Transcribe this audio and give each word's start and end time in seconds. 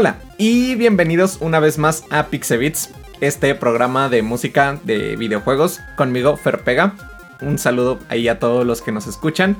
Hola 0.00 0.20
y 0.36 0.76
bienvenidos 0.76 1.38
una 1.40 1.58
vez 1.58 1.76
más 1.76 2.04
a 2.10 2.28
Pixebits, 2.28 2.90
este 3.20 3.52
programa 3.56 4.08
de 4.08 4.22
música 4.22 4.78
de 4.84 5.16
videojuegos 5.16 5.80
conmigo 5.96 6.36
Ferpega. 6.36 6.94
Un 7.40 7.58
saludo 7.58 7.98
ahí 8.08 8.28
a 8.28 8.38
todos 8.38 8.64
los 8.64 8.80
que 8.80 8.92
nos 8.92 9.08
escuchan. 9.08 9.56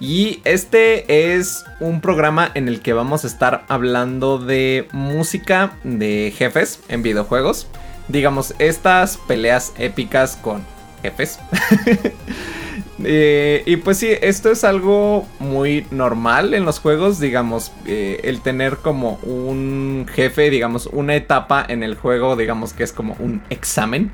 Y 0.00 0.40
este 0.42 1.36
es 1.36 1.64
un 1.78 2.00
programa 2.00 2.50
en 2.56 2.66
el 2.66 2.80
que 2.80 2.92
vamos 2.92 3.22
a 3.22 3.28
estar 3.28 3.66
hablando 3.68 4.38
de 4.38 4.88
música 4.90 5.74
de 5.84 6.34
jefes 6.36 6.80
en 6.88 7.04
videojuegos. 7.04 7.68
Digamos, 8.08 8.54
estas 8.58 9.16
peleas 9.16 9.74
épicas 9.78 10.34
con 10.42 10.64
jefes. 11.02 11.38
Eh, 13.04 13.62
y 13.64 13.76
pues 13.76 13.98
sí, 13.98 14.08
esto 14.20 14.50
es 14.50 14.64
algo 14.64 15.26
muy 15.38 15.86
normal 15.90 16.54
en 16.54 16.64
los 16.64 16.80
juegos, 16.80 17.20
digamos, 17.20 17.72
eh, 17.86 18.20
el 18.24 18.40
tener 18.40 18.78
como 18.78 19.18
un 19.22 20.06
jefe, 20.12 20.50
digamos, 20.50 20.86
una 20.86 21.14
etapa 21.14 21.64
en 21.68 21.82
el 21.82 21.94
juego, 21.94 22.36
digamos 22.36 22.72
que 22.72 22.82
es 22.82 22.92
como 22.92 23.14
un 23.20 23.42
examen. 23.50 24.12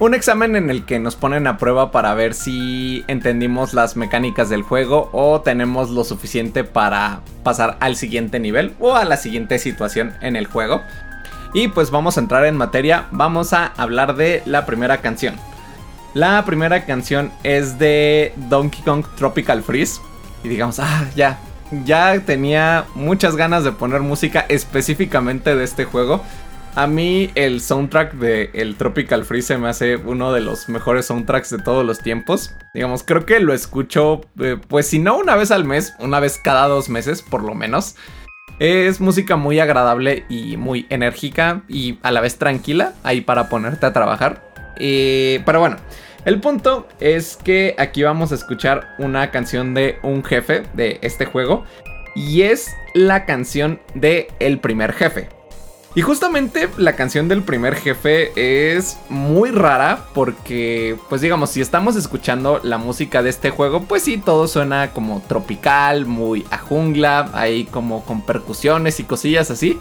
Un 0.00 0.14
examen 0.14 0.54
en 0.54 0.70
el 0.70 0.84
que 0.84 1.00
nos 1.00 1.16
ponen 1.16 1.48
a 1.48 1.58
prueba 1.58 1.90
para 1.90 2.14
ver 2.14 2.34
si 2.34 3.04
entendimos 3.08 3.74
las 3.74 3.96
mecánicas 3.96 4.48
del 4.48 4.62
juego 4.62 5.10
o 5.12 5.40
tenemos 5.40 5.90
lo 5.90 6.04
suficiente 6.04 6.62
para 6.62 7.22
pasar 7.42 7.76
al 7.80 7.96
siguiente 7.96 8.38
nivel 8.38 8.74
o 8.78 8.94
a 8.94 9.04
la 9.04 9.16
siguiente 9.16 9.58
situación 9.58 10.14
en 10.20 10.36
el 10.36 10.46
juego. 10.46 10.82
Y 11.52 11.68
pues 11.68 11.90
vamos 11.90 12.16
a 12.16 12.20
entrar 12.20 12.44
en 12.44 12.56
materia, 12.56 13.06
vamos 13.10 13.52
a 13.52 13.72
hablar 13.76 14.14
de 14.14 14.42
la 14.46 14.66
primera 14.66 14.98
canción. 14.98 15.34
La 16.14 16.44
primera 16.44 16.86
canción 16.86 17.30
es 17.42 17.78
de 17.78 18.32
Donkey 18.48 18.82
Kong 18.82 19.04
Tropical 19.16 19.62
Freeze. 19.62 20.00
Y 20.42 20.48
digamos, 20.48 20.80
ah, 20.80 21.06
ya, 21.14 21.38
ya 21.84 22.18
tenía 22.24 22.86
muchas 22.94 23.36
ganas 23.36 23.64
de 23.64 23.72
poner 23.72 24.00
música 24.00 24.46
específicamente 24.48 25.54
de 25.54 25.64
este 25.64 25.84
juego. 25.84 26.22
A 26.74 26.86
mí 26.86 27.30
el 27.34 27.60
soundtrack 27.60 28.14
de 28.14 28.50
el 28.54 28.76
Tropical 28.76 29.24
Freeze 29.24 29.58
me 29.58 29.68
hace 29.68 29.96
uno 29.96 30.32
de 30.32 30.40
los 30.40 30.68
mejores 30.68 31.06
soundtracks 31.06 31.50
de 31.50 31.58
todos 31.58 31.84
los 31.84 31.98
tiempos. 31.98 32.52
Digamos, 32.72 33.02
creo 33.02 33.26
que 33.26 33.40
lo 33.40 33.52
escucho, 33.52 34.20
eh, 34.38 34.56
pues 34.68 34.86
si 34.86 34.98
no 34.98 35.18
una 35.18 35.34
vez 35.34 35.50
al 35.50 35.64
mes, 35.64 35.94
una 35.98 36.20
vez 36.20 36.38
cada 36.38 36.68
dos 36.68 36.88
meses 36.88 37.20
por 37.20 37.42
lo 37.42 37.54
menos. 37.54 37.96
Es 38.60 39.00
música 39.00 39.36
muy 39.36 39.60
agradable 39.60 40.24
y 40.28 40.56
muy 40.56 40.86
enérgica 40.88 41.62
y 41.68 41.98
a 42.02 42.10
la 42.10 42.20
vez 42.20 42.38
tranquila 42.38 42.94
ahí 43.02 43.20
para 43.20 43.48
ponerte 43.48 43.86
a 43.86 43.92
trabajar. 43.92 44.47
Pero 44.78 45.60
bueno, 45.60 45.76
el 46.24 46.40
punto 46.40 46.86
es 47.00 47.36
que 47.36 47.74
aquí 47.78 48.02
vamos 48.02 48.32
a 48.32 48.34
escuchar 48.34 48.94
una 48.98 49.30
canción 49.30 49.74
de 49.74 49.98
un 50.02 50.24
jefe 50.24 50.62
de 50.74 50.98
este 51.02 51.26
juego. 51.26 51.64
Y 52.14 52.42
es 52.42 52.74
la 52.94 53.26
canción 53.26 53.80
de 53.94 54.28
El 54.40 54.58
primer 54.58 54.92
jefe. 54.92 55.28
Y 55.94 56.02
justamente 56.02 56.68
la 56.76 56.94
canción 56.94 57.28
del 57.28 57.42
primer 57.42 57.74
jefe 57.74 58.30
es 58.36 58.98
muy 59.08 59.50
rara 59.50 60.04
porque, 60.14 60.96
pues 61.08 61.22
digamos, 61.22 61.50
si 61.50 61.60
estamos 61.60 61.96
escuchando 61.96 62.60
la 62.62 62.76
música 62.76 63.22
de 63.22 63.30
este 63.30 63.50
juego, 63.50 63.82
pues 63.82 64.02
sí, 64.02 64.18
todo 64.18 64.48
suena 64.48 64.90
como 64.92 65.22
tropical, 65.26 66.06
muy 66.06 66.46
a 66.50 66.58
jungla, 66.58 67.30
ahí 67.32 67.64
como 67.64 68.04
con 68.04 68.20
percusiones 68.22 69.00
y 69.00 69.04
cosillas 69.04 69.50
así. 69.50 69.78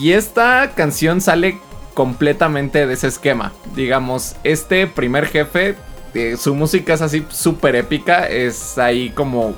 Y 0.00 0.12
esta 0.12 0.72
canción 0.74 1.20
sale 1.20 1.60
completamente 1.96 2.86
de 2.86 2.92
ese 2.92 3.08
esquema. 3.08 3.52
Digamos, 3.74 4.36
este 4.44 4.86
primer 4.86 5.26
jefe, 5.26 5.76
eh, 6.12 6.36
su 6.36 6.54
música 6.54 6.92
es 6.92 7.00
así 7.00 7.24
súper 7.30 7.74
épica, 7.74 8.28
es 8.28 8.76
ahí 8.76 9.08
como 9.10 9.54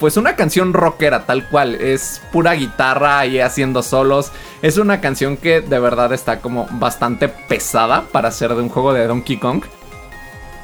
pues 0.00 0.16
una 0.16 0.34
canción 0.34 0.72
rockera 0.72 1.26
tal 1.26 1.48
cual, 1.48 1.76
es 1.76 2.22
pura 2.32 2.54
guitarra 2.54 3.20
ahí 3.20 3.38
haciendo 3.38 3.82
solos, 3.82 4.32
es 4.62 4.78
una 4.78 5.00
canción 5.02 5.36
que 5.36 5.60
de 5.60 5.78
verdad 5.78 6.12
está 6.14 6.40
como 6.40 6.66
bastante 6.72 7.28
pesada 7.28 8.06
para 8.10 8.32
ser 8.32 8.54
de 8.54 8.62
un 8.62 8.70
juego 8.70 8.94
de 8.94 9.06
Donkey 9.06 9.36
Kong. 9.36 9.62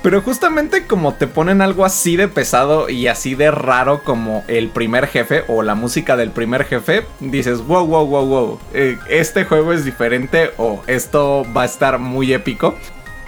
Pero 0.03 0.23
justamente 0.23 0.87
como 0.87 1.15
te 1.15 1.27
ponen 1.27 1.61
algo 1.61 1.85
así 1.85 2.17
de 2.17 2.29
pesado 2.29 2.89
y 2.89 3.09
así 3.09 3.35
de 3.35 3.51
raro 3.51 4.03
como 4.05 4.45
el 4.47 4.69
primer 4.69 5.09
jefe 5.09 5.43
o 5.49 5.63
la 5.63 5.75
música 5.75 6.17
del 6.17 6.31
primer 6.31 6.65
jefe, 6.65 7.05
dices, 7.19 7.67
wow, 7.67 7.85
wow, 7.85 8.07
wow, 8.07 8.27
wow, 8.27 8.61
eh, 8.75 8.97
este 9.09 9.45
juego 9.45 9.73
es 9.73 9.85
diferente 9.85 10.53
o 10.57 10.83
esto 10.87 11.45
va 11.57 11.63
a 11.63 11.67
estar 11.67 11.99
muy 11.99 12.33
épico. 12.33 12.77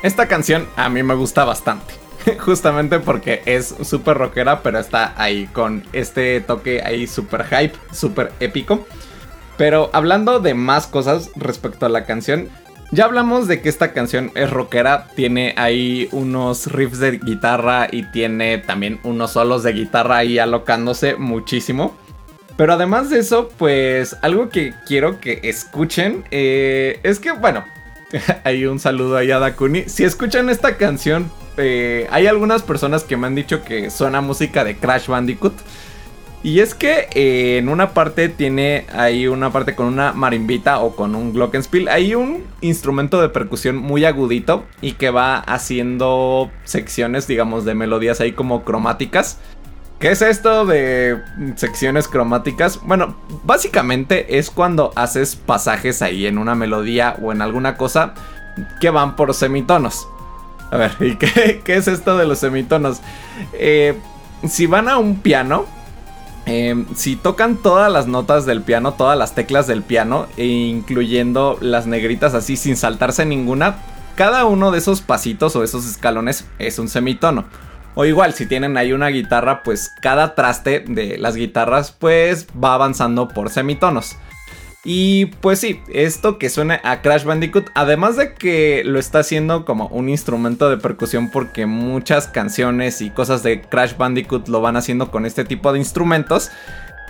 Esta 0.03 0.28
canción 0.28 0.69
a 0.76 0.88
mí 0.88 1.03
me 1.03 1.14
gusta 1.14 1.44
bastante. 1.44 1.94
Justamente 2.38 3.00
porque 3.00 3.42
es 3.47 3.75
súper 3.82 4.19
rockera, 4.19 4.62
pero 4.62 4.78
está 4.78 5.12
ahí 5.16 5.47
con 5.48 5.84
este 5.92 6.41
toque 6.41 6.82
ahí 6.82 7.08
súper 7.08 7.44
hype, 7.47 7.76
súper 7.92 8.32
épico. 8.38 8.87
Pero 9.56 9.91
hablando 9.92 10.41
de 10.41 10.54
más 10.54 10.87
cosas 10.87 11.31
respecto 11.37 11.84
a 11.84 11.91
la 11.91 12.06
canción, 12.06 12.48
ya 12.92 13.04
hablamos 13.04 13.46
de 13.46 13.60
que 13.60 13.68
esta 13.68 13.92
canción 13.92 14.32
es 14.34 14.50
rockera, 14.50 15.06
tiene 15.14 15.54
ahí 15.56 16.08
unos 16.12 16.66
riffs 16.66 16.98
de 16.98 17.18
guitarra 17.18 17.88
y 17.90 18.02
tiene 18.10 18.58
también 18.58 18.98
unos 19.04 19.32
solos 19.32 19.62
de 19.62 19.72
guitarra 19.72 20.18
ahí 20.18 20.38
alocándose 20.38 21.14
muchísimo. 21.16 21.96
Pero 22.56 22.74
además 22.74 23.08
de 23.08 23.20
eso, 23.20 23.48
pues 23.56 24.16
algo 24.22 24.50
que 24.50 24.74
quiero 24.86 25.20
que 25.20 25.40
escuchen 25.44 26.24
eh, 26.30 27.00
es 27.02 27.18
que, 27.18 27.32
bueno, 27.32 27.64
hay 28.44 28.66
un 28.66 28.78
saludo 28.78 29.16
ahí 29.16 29.30
a 29.30 29.38
Dakuni. 29.38 29.84
Si 29.88 30.04
escuchan 30.04 30.50
esta 30.50 30.76
canción, 30.76 31.30
eh, 31.56 32.06
hay 32.10 32.26
algunas 32.26 32.62
personas 32.62 33.04
que 33.04 33.16
me 33.16 33.28
han 33.28 33.34
dicho 33.34 33.64
que 33.64 33.88
suena 33.90 34.20
música 34.20 34.64
de 34.64 34.76
Crash 34.76 35.06
Bandicoot. 35.06 35.54
Y 36.42 36.60
es 36.60 36.74
que 36.74 37.08
eh, 37.14 37.58
en 37.58 37.68
una 37.68 37.92
parte 37.92 38.30
tiene 38.30 38.86
ahí 38.94 39.26
una 39.26 39.52
parte 39.52 39.74
con 39.74 39.86
una 39.86 40.14
marimbita 40.14 40.78
o 40.80 40.96
con 40.96 41.14
un 41.14 41.34
glockenspiel. 41.34 41.88
Hay 41.88 42.14
un 42.14 42.44
instrumento 42.62 43.20
de 43.20 43.28
percusión 43.28 43.76
muy 43.76 44.06
agudito 44.06 44.64
y 44.80 44.92
que 44.92 45.10
va 45.10 45.36
haciendo 45.36 46.50
secciones, 46.64 47.26
digamos, 47.26 47.66
de 47.66 47.74
melodías 47.74 48.20
ahí 48.20 48.32
como 48.32 48.64
cromáticas. 48.64 49.38
¿Qué 49.98 50.12
es 50.12 50.22
esto 50.22 50.64
de 50.64 51.20
secciones 51.56 52.08
cromáticas? 52.08 52.80
Bueno, 52.84 53.16
básicamente 53.44 54.38
es 54.38 54.50
cuando 54.50 54.92
haces 54.96 55.36
pasajes 55.36 56.00
ahí 56.00 56.24
en 56.24 56.38
una 56.38 56.54
melodía 56.54 57.16
o 57.20 57.32
en 57.32 57.42
alguna 57.42 57.76
cosa 57.76 58.14
que 58.80 58.88
van 58.88 59.14
por 59.14 59.34
semitonos. 59.34 60.08
A 60.70 60.78
ver, 60.78 60.96
¿y 61.00 61.16
qué, 61.16 61.60
es 61.66 61.86
esto 61.86 62.16
de 62.16 62.24
los 62.24 62.38
semitonos? 62.38 63.02
Eh, 63.52 63.94
si 64.48 64.64
van 64.64 64.88
a 64.88 64.96
un 64.96 65.16
piano, 65.20 65.66
Em, 66.46 66.86
si 66.94 67.16
tocan 67.16 67.56
todas 67.56 67.92
las 67.92 68.06
notas 68.06 68.46
del 68.46 68.62
piano, 68.62 68.94
todas 68.94 69.16
las 69.16 69.34
teclas 69.34 69.66
del 69.66 69.82
piano, 69.82 70.26
e 70.36 70.46
incluyendo 70.46 71.58
las 71.60 71.86
negritas 71.86 72.34
así 72.34 72.56
sin 72.56 72.76
saltarse 72.76 73.24
ninguna, 73.24 73.76
cada 74.16 74.44
uno 74.44 74.70
de 74.70 74.78
esos 74.78 75.00
pasitos 75.00 75.54
o 75.56 75.64
esos 75.64 75.86
escalones 75.86 76.46
es 76.58 76.78
un 76.78 76.88
semitono. 76.88 77.44
O 77.94 78.04
igual, 78.04 78.34
si 78.34 78.46
tienen 78.46 78.76
ahí 78.76 78.92
una 78.92 79.08
guitarra, 79.08 79.62
pues 79.62 79.90
cada 80.00 80.34
traste 80.34 80.84
de 80.86 81.18
las 81.18 81.34
guitarras 81.34 81.92
pues 81.92 82.46
va 82.62 82.74
avanzando 82.74 83.28
por 83.28 83.50
semitonos. 83.50 84.16
Y 84.84 85.26
pues 85.26 85.60
sí, 85.60 85.82
esto 85.92 86.38
que 86.38 86.48
suena 86.48 86.80
a 86.84 87.02
Crash 87.02 87.24
Bandicoot, 87.24 87.70
además 87.74 88.16
de 88.16 88.32
que 88.32 88.82
lo 88.84 88.98
está 88.98 89.18
haciendo 89.18 89.66
como 89.66 89.88
un 89.88 90.08
instrumento 90.08 90.70
de 90.70 90.78
percusión 90.78 91.30
porque 91.30 91.66
muchas 91.66 92.28
canciones 92.28 93.02
y 93.02 93.10
cosas 93.10 93.42
de 93.42 93.60
Crash 93.60 93.96
Bandicoot 93.98 94.48
lo 94.48 94.62
van 94.62 94.76
haciendo 94.76 95.10
con 95.10 95.26
este 95.26 95.44
tipo 95.44 95.72
de 95.72 95.81
instrumentos, 95.81 96.50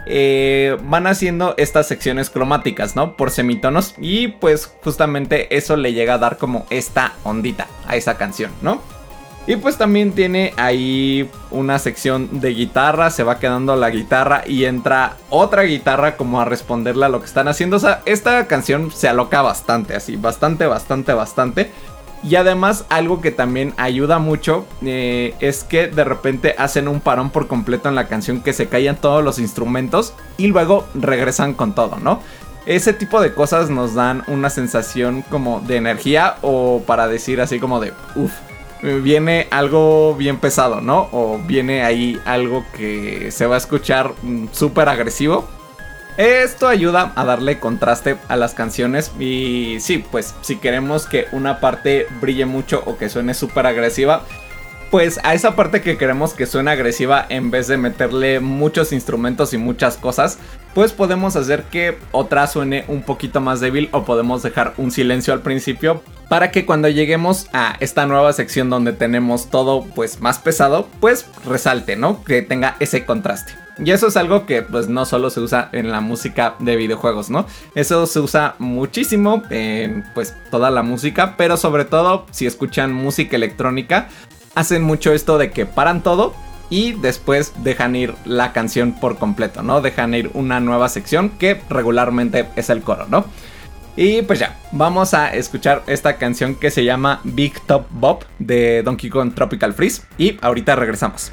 eh, 0.07 0.77
van 0.83 1.07
haciendo 1.07 1.55
estas 1.59 1.87
secciones 1.87 2.29
cromáticas, 2.29 2.97
¿no? 2.97 3.17
Por 3.17 3.31
semitonos 3.31 3.95
y 3.99 4.29
pues 4.29 4.67
justamente 4.83 5.57
eso 5.57 5.77
le 5.77 5.93
llega 5.93 6.15
a 6.15 6.19
dar 6.19 6.39
como 6.39 6.67
esta 6.71 7.13
ondita 7.23 7.69
a 7.87 7.95
esa 7.95 8.17
canción, 8.17 8.51
¿no? 8.63 8.83
Y 9.47 9.57
pues 9.57 9.79
también 9.79 10.13
tiene 10.13 10.53
ahí 10.57 11.29
una 11.51 11.79
sección 11.79 12.41
de 12.41 12.51
guitarra, 12.51 13.11
se 13.11 13.23
va 13.23 13.39
quedando 13.39 13.75
la 13.75 13.91
guitarra 13.91 14.43
y 14.47 14.65
entra 14.65 15.17
otra 15.29 15.63
guitarra 15.63 16.17
como 16.17 16.41
a 16.41 16.45
responderle 16.45 17.07
a 17.07 17.09
lo 17.09 17.21
que 17.21 17.27
están 17.27 17.49
haciendo. 17.49 17.77
O 17.77 17.81
sea, 17.81 18.03
esta 18.05 18.47
canción 18.47 18.91
se 18.93 19.09
aloca 19.09 19.43
bastante, 19.43 19.97
así, 19.97 20.17
bastante, 20.17 20.67
bastante, 20.67 21.15
bastante. 21.15 21.71
Y 22.23 22.37
además 22.37 22.85
algo 22.91 23.23
que 23.23 23.31
también 23.31 23.73
ayuda 23.79 24.19
mucho 24.19 24.67
eh, 24.85 25.35
es 25.41 25.65
que 25.65 25.89
de 25.89 26.05
repente 26.05 26.55
hacen 26.59 26.87
un 26.87 27.01
parón 27.01 27.31
por 27.31 27.47
completo 27.47 27.89
en 27.89 27.95
la 27.95 28.09
canción 28.09 28.43
que 28.43 28.53
se 28.53 28.69
callan 28.69 28.97
todos 28.97 29.25
los 29.25 29.39
instrumentos 29.39 30.13
y 30.37 30.49
luego 30.49 30.87
regresan 30.95 31.55
con 31.55 31.75
todo, 31.75 31.97
¿no? 31.97 32.21
Ese 32.67 32.93
tipo 32.93 33.23
de 33.23 33.33
cosas 33.33 33.71
nos 33.71 33.95
dan 33.95 34.23
una 34.27 34.51
sensación 34.51 35.23
como 35.31 35.61
de 35.61 35.77
energía 35.77 36.37
o 36.43 36.83
para 36.87 37.09
decir 37.09 37.41
así 37.41 37.59
como 37.59 37.81
de, 37.81 37.95
uff, 38.17 38.33
viene 38.83 39.47
algo 39.51 40.15
bien 40.15 40.39
pesado, 40.39 40.81
¿no? 40.81 41.09
O 41.13 41.39
viene 41.39 41.83
ahí 41.83 42.21
algo 42.25 42.65
que 42.77 43.31
se 43.31 43.47
va 43.47 43.57
a 43.57 43.59
escuchar 43.59 44.13
mm, 44.23 44.47
súper 44.53 44.89
agresivo. 44.89 45.49
Esto 46.17 46.69
ayuda 46.69 47.13
a 47.17 47.25
darle 47.25 47.59
contraste 47.59 48.17
a 48.29 48.37
las 48.37 48.53
canciones 48.53 49.13
y 49.19 49.79
sí, 49.81 50.05
pues 50.11 50.35
si 50.43 50.57
queremos 50.57 51.07
que 51.07 51.27
una 51.33 51.61
parte 51.61 52.07
brille 52.21 52.47
mucho 52.47 52.83
o 52.85 52.99
que 52.99 53.09
suene 53.09 53.33
súper 53.33 53.67
agresiva, 53.67 54.23
pues 54.91 55.21
a 55.23 55.35
esa 55.35 55.55
parte 55.55 55.81
que 55.81 55.97
queremos 55.97 56.35
que 56.35 56.47
suene 56.47 56.73
agresiva 56.73 57.25
en 57.29 57.51
vez 57.51 57.69
de 57.69 57.79
meterle 57.79 58.41
muchos 58.41 58.93
instrumentos 58.93 59.55
y 59.55 59.59
muchas 59.59 59.97
cosas, 59.97 60.39
pues 60.75 60.93
podemos 60.93 61.37
hacer 61.37 61.63
que 61.65 61.97
otra 62.11 62.47
suene 62.49 62.85
un 62.89 63.03
poquito 63.03 63.41
más 63.41 63.61
débil 63.61 63.89
o 63.93 64.05
podemos 64.05 64.43
dejar 64.43 64.75
un 64.77 64.91
silencio 64.91 65.33
al 65.33 65.43
principio 65.43 66.03
para 66.31 66.53
que 66.53 66.65
cuando 66.65 66.89
lleguemos 66.89 67.49
a 67.53 67.77
esta 67.81 68.07
nueva 68.07 68.33
sección 68.33 68.71
donde 68.71 68.93
tenemos 68.93 69.51
todo 69.51 69.85
pues 69.97 70.21
más 70.21 70.39
pesado, 70.39 70.87
pues 71.01 71.27
resalte, 71.45 71.97
¿no? 71.97 72.23
Que 72.23 72.41
tenga 72.41 72.77
ese 72.79 73.05
contraste. 73.05 73.53
Y 73.85 73.91
eso 73.91 74.07
es 74.07 74.17
algo 74.17 74.47
que 74.47 74.63
pues 74.63 74.89
no 74.89 75.07
solo 75.07 75.31
se 75.31 75.41
usa 75.41 75.71
en 75.73 75.91
la 75.91 76.01
música 76.01 76.55
de 76.61 76.77
videojuegos, 76.77 77.31
¿no? 77.31 77.47
Eso 77.75 78.07
se 78.07 78.21
usa 78.21 78.55
muchísimo 78.61 79.43
en 79.51 80.05
pues 80.15 80.37
toda 80.53 80.71
la 80.71 80.85
música, 80.85 81.35
pero 81.37 81.57
sobre 81.57 81.85
todo 81.85 82.27
si 82.31 82.47
escuchan 82.47 82.93
música 82.93 83.35
electrónica, 83.35 84.07
hacen 84.55 84.83
mucho 84.83 85.13
esto 85.13 85.37
de 85.37 85.51
que 85.51 85.67
paran 85.67 86.01
todo 86.01 86.33
y 86.69 86.93
después 86.93 87.55
dejan 87.65 87.97
ir 87.97 88.15
la 88.25 88.53
canción 88.53 88.93
por 88.93 89.19
completo, 89.19 89.65
¿no? 89.65 89.81
Dejan 89.81 90.15
ir 90.15 90.31
una 90.35 90.61
nueva 90.61 90.89
sección 90.91 91.31
que 91.31 91.61
regularmente 91.69 92.47
es 92.55 92.71
el 92.71 92.83
coro, 92.83 93.07
¿no? 93.09 93.25
Y 94.03 94.23
pues 94.23 94.39
ya, 94.39 94.59
vamos 94.73 95.13
a 95.13 95.35
escuchar 95.35 95.83
esta 95.87 96.17
canción 96.17 96.55
que 96.55 96.71
se 96.71 96.85
llama 96.85 97.21
Big 97.23 97.61
Top 97.67 97.85
Bob 97.91 98.25
de 98.39 98.83
Donkey 98.83 99.11
Kong 99.11 99.35
Tropical 99.35 99.75
Freeze 99.75 100.05
y 100.17 100.39
ahorita 100.41 100.75
regresamos. 100.75 101.31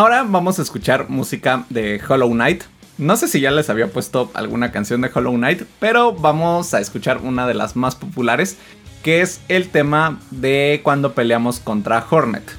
Ahora 0.00 0.24
vamos 0.26 0.58
a 0.58 0.62
escuchar 0.62 1.10
música 1.10 1.66
de 1.68 2.00
Hollow 2.08 2.30
Knight. 2.30 2.62
No 2.96 3.18
sé 3.18 3.28
si 3.28 3.38
ya 3.38 3.50
les 3.50 3.68
había 3.68 3.88
puesto 3.88 4.30
alguna 4.32 4.72
canción 4.72 5.02
de 5.02 5.10
Hollow 5.14 5.34
Knight, 5.34 5.64
pero 5.78 6.14
vamos 6.14 6.72
a 6.72 6.80
escuchar 6.80 7.18
una 7.18 7.46
de 7.46 7.52
las 7.52 7.76
más 7.76 7.96
populares, 7.96 8.56
que 9.02 9.20
es 9.20 9.42
el 9.48 9.68
tema 9.68 10.18
de 10.30 10.80
cuando 10.82 11.12
peleamos 11.12 11.60
contra 11.60 12.02
Hornet. 12.10 12.50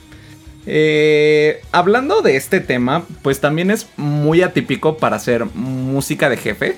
Eh, 0.67 1.63
hablando 1.71 2.21
de 2.21 2.36
este 2.36 2.60
tema, 2.60 3.05
pues 3.24 3.39
también 3.39 3.71
es 3.71 3.88
muy 3.98 4.43
atípico 4.43 4.98
para 4.98 5.15
hacer 5.15 5.45
música 5.55 6.29
de 6.29 6.38
jefe, 6.38 6.77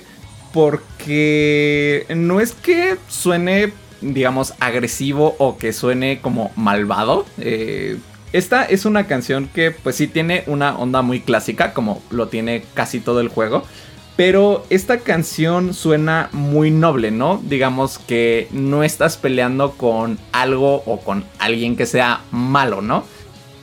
porque 0.54 2.06
no 2.16 2.40
es 2.40 2.52
que 2.52 2.96
suene, 3.06 3.74
digamos, 4.00 4.54
agresivo 4.60 5.36
o 5.38 5.58
que 5.58 5.74
suene 5.74 6.22
como 6.22 6.52
malvado. 6.56 7.26
Eh, 7.36 7.98
esta 8.34 8.64
es 8.64 8.84
una 8.84 9.06
canción 9.06 9.46
que 9.46 9.70
pues 9.70 9.94
sí 9.94 10.08
tiene 10.08 10.42
una 10.48 10.76
onda 10.76 11.02
muy 11.02 11.20
clásica, 11.20 11.72
como 11.72 12.02
lo 12.10 12.26
tiene 12.26 12.64
casi 12.74 12.98
todo 12.98 13.20
el 13.20 13.28
juego. 13.28 13.62
Pero 14.16 14.66
esta 14.70 14.98
canción 14.98 15.72
suena 15.72 16.30
muy 16.32 16.72
noble, 16.72 17.12
¿no? 17.12 17.40
Digamos 17.44 18.00
que 18.00 18.48
no 18.50 18.82
estás 18.82 19.16
peleando 19.16 19.74
con 19.74 20.18
algo 20.32 20.82
o 20.84 20.98
con 20.98 21.24
alguien 21.38 21.76
que 21.76 21.86
sea 21.86 22.22
malo, 22.32 22.82
¿no? 22.82 23.04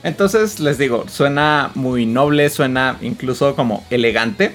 Entonces 0.02 0.58
les 0.58 0.78
digo, 0.78 1.04
suena 1.06 1.70
muy 1.74 2.06
noble, 2.06 2.48
suena 2.48 2.96
incluso 3.02 3.54
como 3.54 3.84
elegante. 3.90 4.54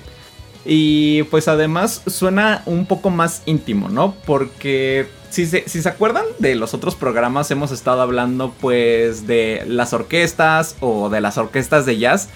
Y 0.65 1.23
pues 1.23 1.47
además 1.47 2.01
suena 2.07 2.63
un 2.65 2.87
poco 2.87 3.11
más 3.11 3.43
íntimo, 3.45 3.87
¿no? 3.87 4.15
Porque 4.25 5.05
si 5.29 5.45
se, 5.45 5.89
acuerdan 5.89 6.25
de 6.39 6.55
los 6.55 6.73
otros 6.73 6.95
programas, 6.95 7.51
hemos 7.51 7.71
estado 7.71 8.01
hablando 8.01 8.53
pues 8.59 9.27
de 9.27 9.63
las 9.67 9.93
orquestas 9.93 10.75
o 10.79 11.09
de 11.09 11.21
las 11.21 11.37
orquestas 11.37 11.85
de 11.85 11.97
jazz. 11.97 12.29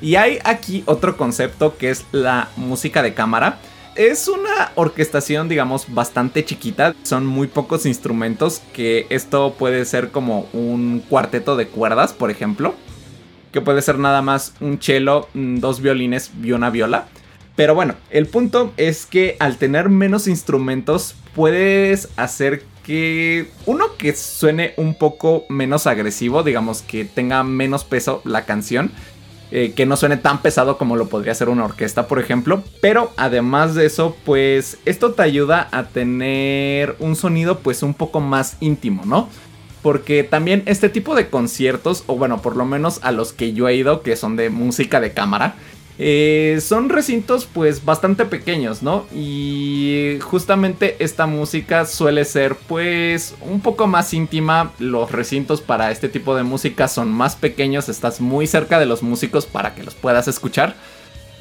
Y 0.00 0.16
hay 0.16 0.38
aquí 0.44 0.82
otro 0.86 1.16
concepto 1.16 1.76
que 1.76 1.90
es 1.90 2.04
la 2.12 2.48
música 2.56 3.02
de 3.02 3.14
cámara. 3.14 3.58
Es 3.94 4.28
una 4.28 4.72
orquestación, 4.74 5.48
digamos, 5.48 5.86
bastante 5.92 6.44
chiquita. 6.44 6.94
Son 7.02 7.24
muy 7.24 7.46
pocos 7.46 7.86
instrumentos 7.86 8.60
que 8.74 9.06
esto 9.08 9.54
puede 9.58 9.84
ser 9.86 10.10
como 10.10 10.48
un 10.52 11.02
cuarteto 11.08 11.56
de 11.56 11.68
cuerdas, 11.68 12.12
por 12.12 12.30
ejemplo. 12.30 12.74
Que 13.52 13.62
puede 13.62 13.80
ser 13.80 13.98
nada 13.98 14.20
más 14.20 14.52
un 14.60 14.78
cello, 14.80 15.28
mm, 15.32 15.60
dos 15.60 15.80
violines 15.80 16.30
y 16.42 16.52
una 16.52 16.68
viola. 16.68 17.08
Pero 17.56 17.74
bueno, 17.74 17.94
el 18.10 18.26
punto 18.26 18.74
es 18.76 19.06
que 19.06 19.36
al 19.40 19.56
tener 19.56 19.88
menos 19.88 20.28
instrumentos 20.28 21.14
puedes 21.36 22.08
hacer 22.16 22.64
que 22.82 23.50
uno 23.66 23.84
que 23.98 24.16
suene 24.16 24.72
un 24.76 24.94
poco 24.94 25.44
menos 25.48 25.86
agresivo, 25.86 26.42
digamos 26.42 26.82
que 26.82 27.04
tenga 27.04 27.44
menos 27.44 27.84
peso 27.84 28.22
la 28.24 28.44
canción. 28.44 28.90
Eh, 29.52 29.74
que 29.76 29.86
no 29.86 29.96
suene 29.96 30.16
tan 30.16 30.42
pesado 30.42 30.76
como 30.76 30.96
lo 30.96 31.08
podría 31.08 31.32
ser 31.32 31.48
una 31.48 31.64
orquesta, 31.64 32.08
por 32.08 32.18
ejemplo. 32.18 32.64
Pero 32.80 33.12
además 33.16 33.76
de 33.76 33.86
eso, 33.86 34.16
pues 34.24 34.78
esto 34.84 35.12
te 35.12 35.22
ayuda 35.22 35.68
a 35.70 35.84
tener 35.84 36.96
un 36.98 37.14
sonido 37.14 37.60
pues 37.60 37.84
un 37.84 37.94
poco 37.94 38.18
más 38.18 38.56
íntimo, 38.58 39.02
¿no? 39.06 39.28
Porque 39.82 40.24
también 40.24 40.64
este 40.66 40.88
tipo 40.88 41.14
de 41.14 41.28
conciertos, 41.28 42.02
o 42.08 42.16
bueno, 42.16 42.42
por 42.42 42.56
lo 42.56 42.64
menos 42.64 42.98
a 43.04 43.12
los 43.12 43.32
que 43.32 43.52
yo 43.52 43.68
he 43.68 43.76
ido, 43.76 44.02
que 44.02 44.16
son 44.16 44.34
de 44.34 44.50
música 44.50 44.98
de 44.98 45.12
cámara, 45.12 45.54
eh, 45.98 46.58
son 46.60 46.90
recintos 46.90 47.48
pues 47.50 47.84
bastante 47.84 48.26
pequeños, 48.26 48.82
¿no? 48.82 49.06
Y 49.14 50.18
justamente 50.20 50.96
esta 50.98 51.26
música 51.26 51.86
suele 51.86 52.24
ser 52.24 52.54
pues 52.54 53.34
un 53.40 53.60
poco 53.60 53.86
más 53.86 54.12
íntima. 54.12 54.72
Los 54.78 55.10
recintos 55.10 55.62
para 55.62 55.90
este 55.90 56.08
tipo 56.08 56.36
de 56.36 56.42
música 56.42 56.88
son 56.88 57.10
más 57.10 57.36
pequeños, 57.36 57.88
estás 57.88 58.20
muy 58.20 58.46
cerca 58.46 58.78
de 58.78 58.86
los 58.86 59.02
músicos 59.02 59.46
para 59.46 59.74
que 59.74 59.84
los 59.84 59.94
puedas 59.94 60.28
escuchar. 60.28 60.74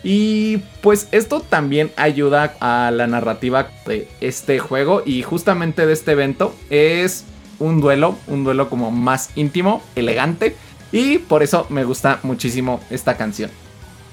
Y 0.04 0.58
pues 0.82 1.08
esto 1.12 1.42
también 1.42 1.92
ayuda 1.98 2.56
a 2.60 2.92
la 2.92 3.08
narrativa 3.08 3.70
de 3.88 4.08
este 4.22 4.60
juego 4.60 5.02
y 5.04 5.24
justamente 5.24 5.86
de 5.88 5.94
este 5.94 6.12
evento 6.12 6.56
es 6.70 7.26
un 7.58 7.82
duelo, 7.82 8.16
un 8.28 8.44
duelo 8.44 8.70
como 8.70 8.92
más 8.92 9.32
íntimo, 9.36 9.82
elegante 9.96 10.56
y 10.92 11.18
por 11.18 11.42
eso 11.42 11.66
me 11.70 11.84
gusta 11.84 12.20
muchísimo 12.22 12.82
esta 12.92 13.18
canción. 13.18 13.65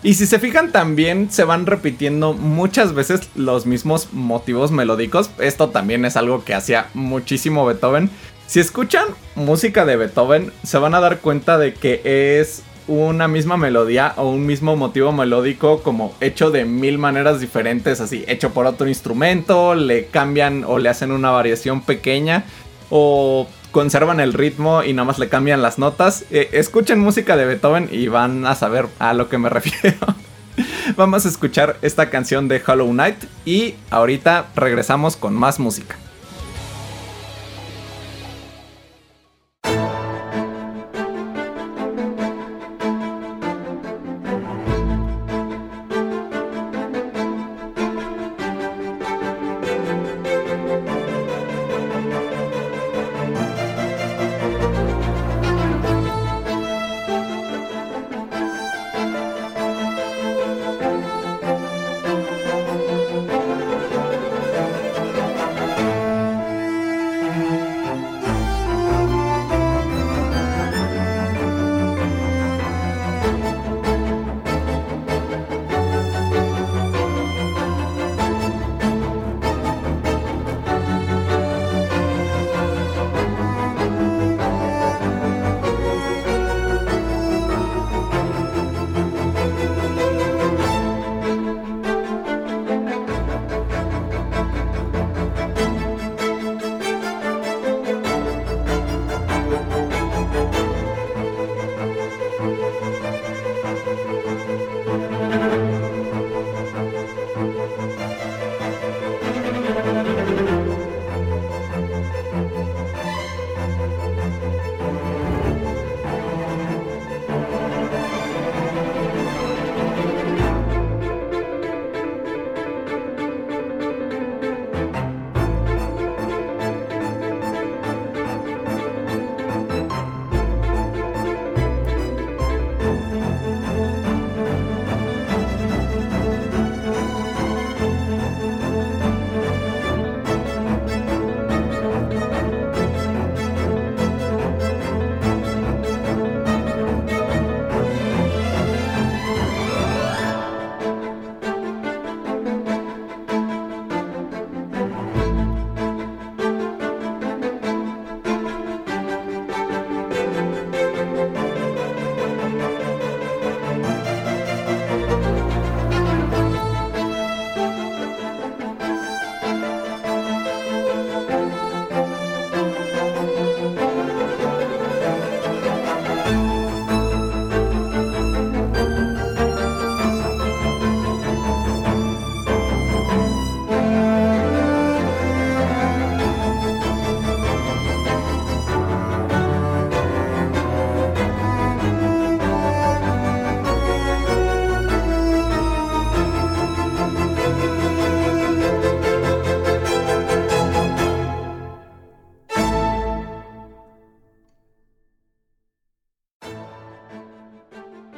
Y 0.04 0.14
si 0.14 0.26
se 0.26 0.40
fijan 0.40 0.73
también 0.73 1.30
se 1.30 1.44
van 1.44 1.64
repitiendo 1.64 2.32
muchas 2.32 2.92
veces 2.92 3.28
los 3.37 3.66
mismos 3.66 4.12
motivos 4.12 4.73
melódicos. 4.73 5.30
Esto 5.38 5.71
también 5.71 6.04
es 6.04 6.16
algo 6.16 6.44
que 6.44 6.54
hacía 6.54 6.88
muchísimo 6.92 7.64
Beethoven. 7.64 8.11
Si 8.49 8.59
escuchan 8.59 9.06
música 9.37 9.85
de 9.85 9.97
Beethoven 9.97 10.52
se 10.64 10.78
van 10.78 10.94
a 10.94 11.00
dar 11.00 11.21
cuenta 11.21 11.56
de 11.56 11.75
que 11.75 12.00
es 12.40 12.64
una 12.88 13.28
misma 13.28 13.56
melodía 13.56 14.12
o 14.16 14.28
un 14.28 14.44
mismo 14.44 14.75
motivo 14.75 15.12
melódico 15.12 15.85
como 15.85 16.12
hecho 16.21 16.50
de 16.50 16.64
mil 16.64 16.99
maneras 16.99 17.40
diferentes, 17.40 18.00
así 18.00 18.25
hecho 18.26 18.50
por 18.50 18.66
otro 18.66 18.88
instrumento, 18.88 19.76
le 19.76 20.06
cambian 20.06 20.64
o 20.64 20.78
le 20.80 20.88
hacen 20.88 21.12
una 21.12 21.30
variación 21.30 21.82
pequeña 21.82 22.44
o 22.90 23.47
conservan 23.73 24.21
el 24.21 24.33
ritmo 24.33 24.85
y 24.85 24.93
nada 24.93 25.07
más 25.07 25.19
le 25.19 25.29
cambian 25.29 25.62
las 25.62 25.79
notas. 25.79 26.25
Eh, 26.31 26.50
escuchen 26.52 27.00
música 27.00 27.37
de 27.37 27.47
Beethoven 27.47 27.88
y 27.91 28.07
van 28.07 28.47
a 28.47 28.55
saber 28.55 28.87
a 28.99 29.14
lo 29.14 29.29
que 29.29 29.38
me 29.38 29.49
refiero. 29.50 29.99
Vamos 30.97 31.25
a 31.25 31.29
escuchar 31.29 31.79
esta 31.83 32.11
canción 32.11 32.47
de 32.47 32.62
Hollow 32.64 32.91
Knight 32.91 33.25
y 33.45 33.75
ahorita 33.91 34.47
regresamos 34.55 35.17
con 35.17 35.35
más 35.35 35.59
música. 35.59 35.97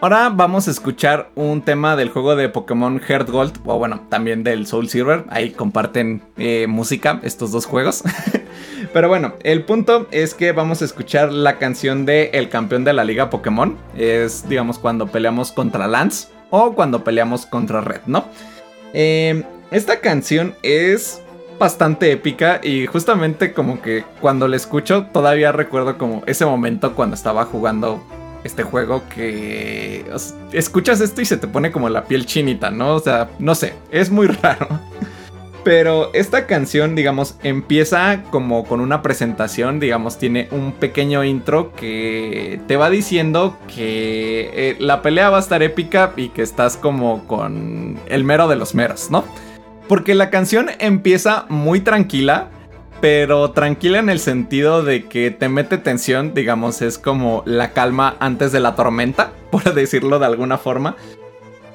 Ahora 0.04 0.28
vamos 0.28 0.68
a 0.68 0.70
escuchar 0.70 1.30
un 1.34 1.62
tema 1.62 1.96
del 1.96 2.10
juego 2.10 2.36
de 2.36 2.50
Pokémon 2.50 3.00
Heart 3.00 3.30
Gold, 3.30 3.58
o 3.64 3.78
bueno, 3.78 4.02
también 4.10 4.44
del 4.44 4.66
Soul 4.66 4.90
Silver. 4.90 5.24
Ahí 5.30 5.52
comparten 5.52 6.20
eh, 6.36 6.66
música 6.68 7.20
estos 7.22 7.52
dos 7.52 7.64
juegos. 7.64 8.04
Pero 8.92 9.08
bueno, 9.08 9.32
el 9.42 9.64
punto 9.64 10.06
es 10.10 10.34
que 10.34 10.52
vamos 10.52 10.82
a 10.82 10.84
escuchar 10.84 11.32
la 11.32 11.56
canción 11.56 12.04
de 12.04 12.26
El 12.34 12.50
campeón 12.50 12.84
de 12.84 12.92
la 12.92 13.02
liga 13.02 13.30
Pokémon. 13.30 13.78
Es, 13.96 14.46
digamos, 14.46 14.78
cuando 14.78 15.06
peleamos 15.06 15.52
contra 15.52 15.86
Lance 15.86 16.28
o 16.50 16.74
cuando 16.74 17.02
peleamos 17.02 17.46
contra 17.46 17.80
Red, 17.80 18.02
¿no? 18.04 18.26
Em, 18.92 19.42
esta 19.70 20.00
canción 20.00 20.54
es 20.62 21.22
bastante 21.58 22.12
épica 22.12 22.60
y 22.62 22.84
justamente 22.84 23.54
como 23.54 23.80
que 23.80 24.04
cuando 24.20 24.48
la 24.48 24.56
escucho 24.56 25.06
todavía 25.14 25.50
recuerdo 25.50 25.96
como 25.96 26.22
ese 26.26 26.44
momento 26.44 26.94
cuando 26.94 27.14
estaba 27.14 27.46
jugando 27.46 28.04
este 28.44 28.62
juego 28.62 29.02
que 29.12 30.04
escuchas 30.52 31.00
esto 31.00 31.20
y 31.20 31.24
se 31.24 31.38
te 31.38 31.48
pone 31.48 31.72
como 31.72 31.88
la 31.88 32.04
piel 32.04 32.26
chinita, 32.26 32.70
¿no? 32.70 32.94
O 32.94 33.00
sea, 33.00 33.30
no 33.38 33.54
sé, 33.54 33.74
es 33.90 34.10
muy 34.10 34.26
raro. 34.42 34.68
Pero 35.64 36.12
esta 36.12 36.46
canción, 36.46 36.94
digamos, 36.94 37.36
empieza 37.42 38.22
como 38.30 38.64
con 38.64 38.80
una 38.80 39.00
presentación, 39.00 39.80
digamos, 39.80 40.18
tiene 40.18 40.46
un 40.50 40.72
pequeño 40.72 41.24
intro 41.24 41.72
que 41.74 42.60
te 42.68 42.76
va 42.76 42.90
diciendo 42.90 43.56
que 43.74 44.50
eh, 44.52 44.76
la 44.78 45.00
pelea 45.00 45.30
va 45.30 45.38
a 45.38 45.40
estar 45.40 45.62
épica 45.62 46.12
y 46.16 46.28
que 46.28 46.42
estás 46.42 46.76
como 46.76 47.26
con 47.26 47.98
el 48.08 48.24
mero 48.24 48.46
de 48.46 48.56
los 48.56 48.74
meros, 48.74 49.10
¿no? 49.10 49.24
Porque 49.88 50.14
la 50.14 50.28
canción 50.28 50.68
empieza 50.80 51.46
muy 51.48 51.80
tranquila, 51.80 52.50
pero 53.00 53.50
tranquila 53.50 53.98
en 53.98 54.08
el 54.08 54.20
sentido 54.20 54.82
de 54.82 55.04
que 55.04 55.30
te 55.30 55.48
mete 55.48 55.78
tensión, 55.78 56.34
digamos, 56.34 56.82
es 56.82 56.98
como 56.98 57.42
la 57.46 57.72
calma 57.72 58.16
antes 58.20 58.52
de 58.52 58.60
la 58.60 58.74
tormenta, 58.74 59.32
por 59.50 59.74
decirlo 59.74 60.18
de 60.18 60.26
alguna 60.26 60.58
forma. 60.58 60.96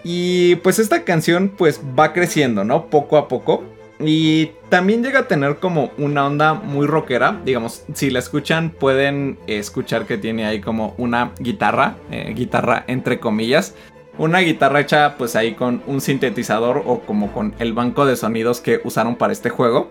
Y 0.03 0.55
pues 0.57 0.79
esta 0.79 1.03
canción 1.03 1.49
pues 1.49 1.81
va 1.97 2.13
creciendo, 2.13 2.63
¿no? 2.63 2.85
Poco 2.87 3.17
a 3.17 3.27
poco. 3.27 3.63
Y 3.99 4.51
también 4.69 5.03
llega 5.03 5.19
a 5.19 5.27
tener 5.27 5.57
como 5.57 5.91
una 5.97 6.25
onda 6.25 6.53
muy 6.53 6.87
rockera. 6.87 7.41
Digamos, 7.43 7.83
si 7.93 8.09
la 8.09 8.19
escuchan, 8.19 8.69
pueden 8.69 9.37
escuchar 9.45 10.05
que 10.05 10.17
tiene 10.17 10.45
ahí 10.45 10.61
como 10.61 10.95
una 10.97 11.33
guitarra, 11.39 11.97
eh, 12.09 12.33
guitarra 12.33 12.85
entre 12.87 13.19
comillas. 13.19 13.75
Una 14.17 14.39
guitarra 14.39 14.81
hecha 14.81 15.15
pues 15.17 15.35
ahí 15.35 15.53
con 15.53 15.81
un 15.85 15.99
sintetizador 16.01 16.83
o 16.85 17.01
como 17.01 17.31
con 17.33 17.53
el 17.59 17.73
banco 17.73 18.05
de 18.05 18.15
sonidos 18.15 18.61
que 18.61 18.79
usaron 18.83 19.15
para 19.15 19.33
este 19.33 19.49
juego. 19.49 19.89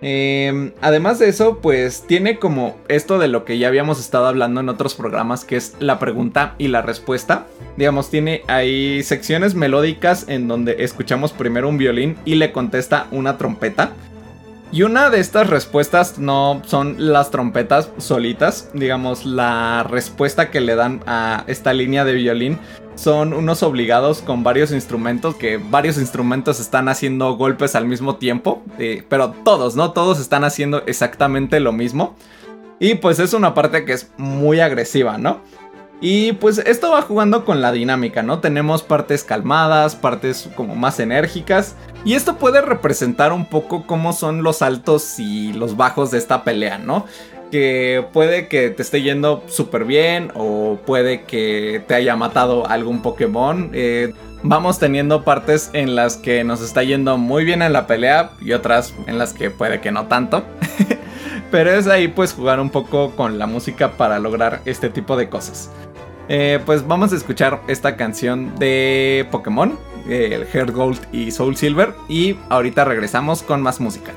Em, 0.00 0.72
además 0.80 1.18
de 1.18 1.28
eso, 1.28 1.58
pues 1.58 2.04
tiene 2.06 2.38
como 2.38 2.76
esto 2.88 3.18
de 3.18 3.28
lo 3.28 3.44
que 3.44 3.58
ya 3.58 3.68
habíamos 3.68 3.98
estado 3.98 4.26
hablando 4.26 4.60
en 4.60 4.68
otros 4.68 4.94
programas, 4.94 5.44
que 5.44 5.56
es 5.56 5.74
la 5.80 5.98
pregunta 5.98 6.54
y 6.58 6.68
la 6.68 6.82
respuesta. 6.82 7.46
Digamos, 7.76 8.10
tiene 8.10 8.42
ahí 8.46 9.02
secciones 9.02 9.54
melódicas 9.54 10.26
en 10.28 10.46
donde 10.46 10.76
escuchamos 10.84 11.32
primero 11.32 11.68
un 11.68 11.78
violín 11.78 12.16
y 12.24 12.36
le 12.36 12.52
contesta 12.52 13.06
una 13.10 13.38
trompeta. 13.38 13.92
Y 14.70 14.82
una 14.82 15.08
de 15.08 15.18
estas 15.18 15.48
respuestas 15.48 16.18
no 16.18 16.60
son 16.66 16.96
las 16.98 17.30
trompetas 17.30 17.90
solitas, 17.96 18.68
digamos, 18.74 19.24
la 19.24 19.82
respuesta 19.88 20.50
que 20.50 20.60
le 20.60 20.74
dan 20.74 21.00
a 21.06 21.44
esta 21.46 21.72
línea 21.72 22.04
de 22.04 22.12
violín 22.12 22.58
son 22.98 23.32
unos 23.32 23.62
obligados 23.62 24.22
con 24.22 24.42
varios 24.42 24.72
instrumentos, 24.72 25.36
que 25.36 25.56
varios 25.56 25.98
instrumentos 25.98 26.58
están 26.58 26.88
haciendo 26.88 27.36
golpes 27.36 27.76
al 27.76 27.86
mismo 27.86 28.16
tiempo, 28.16 28.62
eh, 28.78 29.04
pero 29.08 29.30
todos, 29.44 29.76
¿no? 29.76 29.92
Todos 29.92 30.18
están 30.18 30.42
haciendo 30.42 30.82
exactamente 30.86 31.60
lo 31.60 31.72
mismo. 31.72 32.16
Y 32.80 32.96
pues 32.96 33.20
es 33.20 33.34
una 33.34 33.54
parte 33.54 33.84
que 33.84 33.92
es 33.92 34.10
muy 34.16 34.58
agresiva, 34.58 35.16
¿no? 35.16 35.40
Y 36.00 36.32
pues 36.32 36.58
esto 36.58 36.92
va 36.92 37.02
jugando 37.02 37.44
con 37.44 37.60
la 37.60 37.72
dinámica, 37.72 38.22
¿no? 38.22 38.38
Tenemos 38.38 38.82
partes 38.82 39.24
calmadas, 39.24 39.96
partes 39.96 40.48
como 40.54 40.76
más 40.76 41.00
enérgicas. 41.00 41.74
Y 42.04 42.14
esto 42.14 42.36
puede 42.36 42.60
representar 42.60 43.32
un 43.32 43.46
poco 43.46 43.84
cómo 43.86 44.12
son 44.12 44.42
los 44.42 44.62
altos 44.62 45.18
y 45.18 45.52
los 45.52 45.76
bajos 45.76 46.12
de 46.12 46.18
esta 46.18 46.44
pelea, 46.44 46.78
¿no? 46.78 47.06
Que 47.50 48.06
puede 48.12 48.46
que 48.46 48.70
te 48.70 48.82
esté 48.82 49.02
yendo 49.02 49.42
súper 49.48 49.84
bien 49.84 50.30
o 50.34 50.78
puede 50.86 51.24
que 51.24 51.82
te 51.88 51.94
haya 51.94 52.14
matado 52.14 52.68
algún 52.68 53.02
Pokémon. 53.02 53.70
Eh, 53.72 54.12
vamos 54.44 54.78
teniendo 54.78 55.24
partes 55.24 55.70
en 55.72 55.96
las 55.96 56.16
que 56.16 56.44
nos 56.44 56.60
está 56.60 56.84
yendo 56.84 57.18
muy 57.18 57.44
bien 57.44 57.60
en 57.60 57.72
la 57.72 57.88
pelea 57.88 58.30
y 58.40 58.52
otras 58.52 58.94
en 59.08 59.18
las 59.18 59.32
que 59.32 59.50
puede 59.50 59.80
que 59.80 59.90
no 59.90 60.06
tanto. 60.06 60.44
Pero 61.50 61.70
es 61.70 61.86
ahí 61.86 62.08
pues 62.08 62.32
jugar 62.32 62.60
un 62.60 62.70
poco 62.70 63.12
con 63.12 63.38
la 63.38 63.46
música 63.46 63.92
para 63.92 64.18
lograr 64.18 64.60
este 64.64 64.90
tipo 64.90 65.16
de 65.16 65.28
cosas. 65.28 65.70
Eh, 66.28 66.60
pues 66.66 66.86
vamos 66.86 67.12
a 67.12 67.16
escuchar 67.16 67.62
esta 67.68 67.96
canción 67.96 68.54
de 68.58 69.26
Pokémon, 69.30 69.78
eh, 70.08 70.30
el 70.32 70.44
Heart 70.44 70.74
Gold 70.74 70.98
y 71.10 71.30
Soul 71.30 71.56
Silver, 71.56 71.94
y 72.08 72.36
ahorita 72.50 72.84
regresamos 72.84 73.42
con 73.42 73.62
más 73.62 73.80
música. 73.80 74.12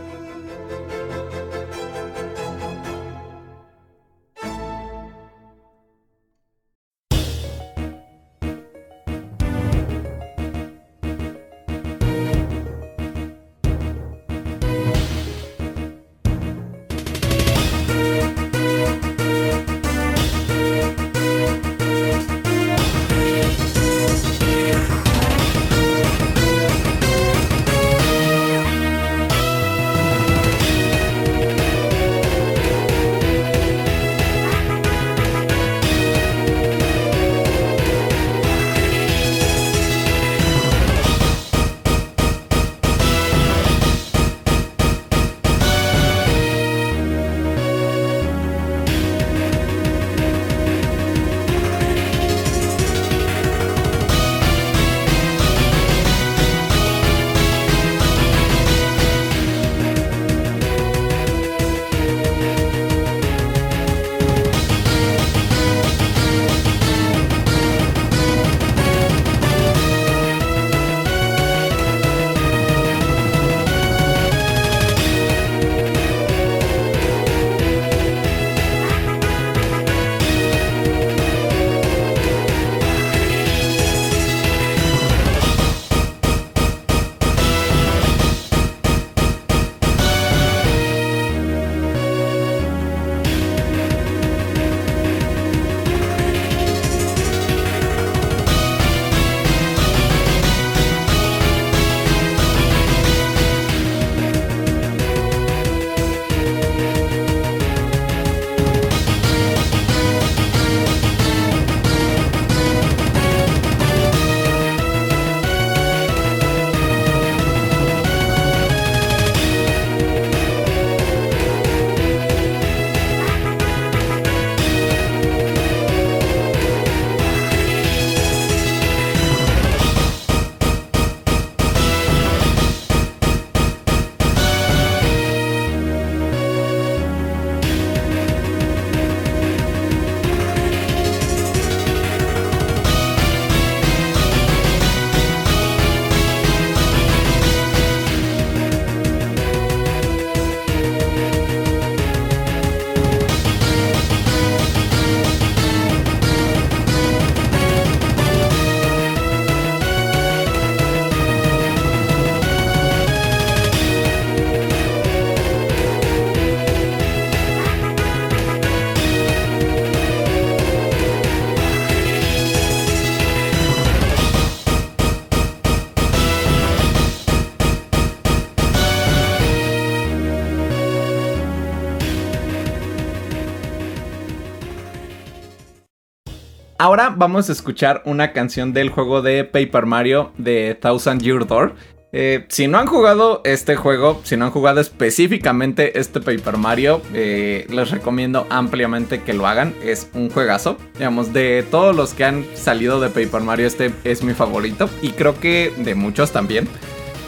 Ahora 186.92 187.16
vamos 187.16 187.48
a 187.48 187.54
escuchar 187.54 188.02
una 188.04 188.34
canción 188.34 188.74
del 188.74 188.90
juego 188.90 189.22
de 189.22 189.46
Paper 189.46 189.86
Mario 189.86 190.34
de 190.38 190.76
Thousand 190.76 191.22
Year 191.22 191.48
Door. 191.48 191.74
Eh, 192.12 192.44
si 192.50 192.68
no 192.68 192.80
han 192.80 192.88
jugado 192.88 193.40
este 193.46 193.78
juego, 193.78 194.20
si 194.26 194.36
no 194.36 194.44
han 194.44 194.52
jugado 194.52 194.82
específicamente 194.82 195.98
este 195.98 196.20
Paper 196.20 196.58
Mario, 196.58 197.02
eh, 197.14 197.66
les 197.70 197.92
recomiendo 197.92 198.46
ampliamente 198.50 199.22
que 199.22 199.32
lo 199.32 199.48
hagan. 199.48 199.74
Es 199.82 200.10
un 200.14 200.30
juegazo. 200.30 200.76
Digamos, 200.96 201.32
de 201.32 201.64
todos 201.72 201.96
los 201.96 202.14
que 202.14 202.26
han 202.26 202.46
salido 202.56 203.00
de 203.00 203.08
Paper 203.08 203.40
Mario, 203.40 203.68
este 203.68 203.94
es 204.04 204.22
mi 204.22 204.34
favorito. 204.34 204.90
Y 205.02 205.12
creo 205.12 205.40
que 205.40 205.72
de 205.78 205.96
muchos 205.96 206.34
también. 206.34 206.68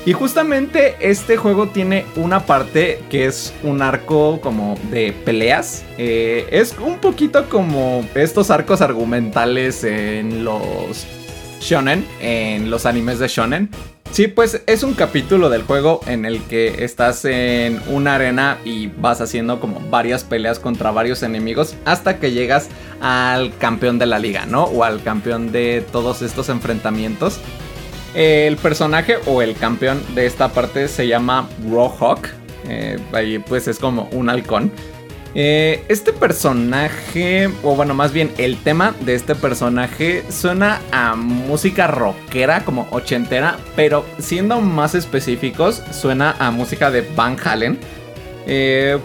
Y 0.05 0.11
justamente 0.11 0.97
este 0.99 1.37
juego 1.37 1.67
tiene 1.67 2.05
una 2.17 2.45
parte 2.45 3.01
que 3.09 3.25
es 3.25 3.53
un 3.63 3.81
arco 3.81 4.41
como 4.41 4.77
de 4.91 5.13
peleas. 5.13 5.85
Eh, 5.97 6.45
es 6.51 6.75
un 6.77 6.99
poquito 6.99 7.47
como 7.47 8.05
estos 8.13 8.51
arcos 8.51 8.81
argumentales 8.81 9.85
en 9.85 10.43
los 10.43 11.07
shonen, 11.61 12.05
en 12.19 12.69
los 12.69 12.85
animes 12.85 13.19
de 13.19 13.29
shonen. 13.29 13.69
Sí, 14.11 14.27
pues 14.27 14.61
es 14.67 14.83
un 14.83 14.93
capítulo 14.93 15.49
del 15.49 15.63
juego 15.63 16.01
en 16.05 16.25
el 16.25 16.43
que 16.43 16.83
estás 16.83 17.25
en 17.25 17.81
una 17.87 18.15
arena 18.15 18.59
y 18.63 18.87
vas 18.87 19.21
haciendo 19.21 19.59
como 19.59 19.79
varias 19.89 20.23
peleas 20.23 20.59
contra 20.59 20.91
varios 20.91 21.23
enemigos 21.23 21.75
hasta 21.85 22.19
que 22.19 22.31
llegas 22.31 22.67
al 23.01 23.57
campeón 23.57 23.97
de 23.97 24.05
la 24.05 24.19
liga, 24.19 24.45
¿no? 24.45 24.65
O 24.65 24.83
al 24.83 25.01
campeón 25.01 25.51
de 25.51 25.83
todos 25.91 26.21
estos 26.21 26.49
enfrentamientos. 26.49 27.39
El 28.13 28.57
personaje 28.57 29.17
o 29.25 29.41
el 29.41 29.55
campeón 29.55 30.01
de 30.13 30.25
esta 30.25 30.49
parte 30.49 30.87
se 30.87 31.07
llama 31.07 31.49
Rohawk. 31.69 32.27
Eh, 32.67 32.99
ahí 33.11 33.39
pues 33.39 33.67
es 33.67 33.79
como 33.79 34.07
un 34.11 34.29
halcón. 34.29 34.71
Eh, 35.35 35.83
este 35.89 36.13
personaje, 36.13 37.49
o 37.63 37.75
bueno, 37.75 37.95
más 37.95 38.13
bien 38.13 38.31
el 38.37 38.57
tema 38.57 38.93
de 39.01 39.15
este 39.15 39.33
personaje 39.33 40.23
suena 40.29 40.79
a 40.91 41.15
música 41.15 41.87
rockera, 41.87 42.63
como 42.63 42.87
ochentera, 42.91 43.57
pero 43.75 44.05
siendo 44.19 44.61
más 44.61 44.93
específicos, 44.93 45.81
suena 45.91 46.35
a 46.37 46.51
música 46.51 46.91
de 46.91 47.01
Van 47.15 47.35
Halen. 47.43 47.79
Eh, 48.45 48.99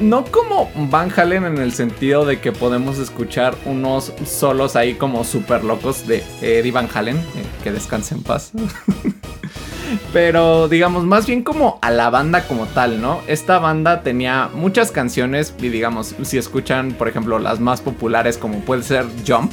no 0.00 0.24
como 0.24 0.70
Van 0.90 1.12
Halen 1.14 1.44
en 1.44 1.58
el 1.58 1.72
sentido 1.72 2.24
de 2.24 2.40
que 2.40 2.52
podemos 2.52 2.98
escuchar 2.98 3.54
unos 3.64 4.12
solos 4.24 4.76
ahí 4.76 4.94
como 4.94 5.24
super 5.24 5.64
locos 5.64 6.06
de 6.06 6.24
Eddie 6.42 6.72
Van 6.72 6.88
Halen, 6.92 7.16
eh, 7.16 7.22
que 7.62 7.70
descanse 7.70 8.14
en 8.14 8.22
paz. 8.22 8.52
Pero 10.12 10.68
digamos, 10.68 11.04
más 11.04 11.26
bien 11.26 11.42
como 11.42 11.78
a 11.82 11.90
la 11.90 12.10
banda 12.10 12.46
como 12.46 12.66
tal, 12.66 13.00
¿no? 13.00 13.20
Esta 13.26 13.58
banda 13.58 14.02
tenía 14.02 14.48
muchas 14.54 14.92
canciones 14.92 15.54
y 15.60 15.68
digamos, 15.68 16.14
si 16.22 16.38
escuchan, 16.38 16.92
por 16.92 17.08
ejemplo, 17.08 17.38
las 17.38 17.60
más 17.60 17.80
populares 17.80 18.38
como 18.38 18.60
puede 18.60 18.82
ser 18.82 19.06
Jump, 19.26 19.52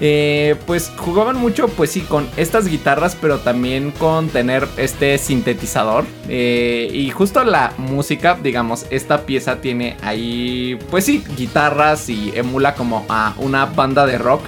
eh, 0.00 0.56
pues 0.66 0.92
jugaban 0.96 1.36
mucho, 1.36 1.68
pues 1.68 1.90
sí, 1.90 2.02
con 2.02 2.28
estas 2.36 2.68
guitarras, 2.68 3.16
pero 3.20 3.38
también 3.38 3.90
con 3.90 4.28
tener 4.28 4.66
este 4.76 5.18
sintetizador. 5.18 6.04
Eh, 6.28 6.88
y 6.92 7.10
justo 7.10 7.42
la 7.44 7.72
música, 7.78 8.38
digamos, 8.40 8.86
esta 8.90 9.22
pieza 9.26 9.60
tiene 9.60 9.96
ahí, 10.02 10.78
pues 10.90 11.04
sí, 11.04 11.24
guitarras 11.36 12.08
y 12.08 12.32
emula 12.34 12.74
como 12.74 13.04
a 13.08 13.34
una 13.38 13.66
banda 13.66 14.06
de 14.06 14.18
rock. 14.18 14.42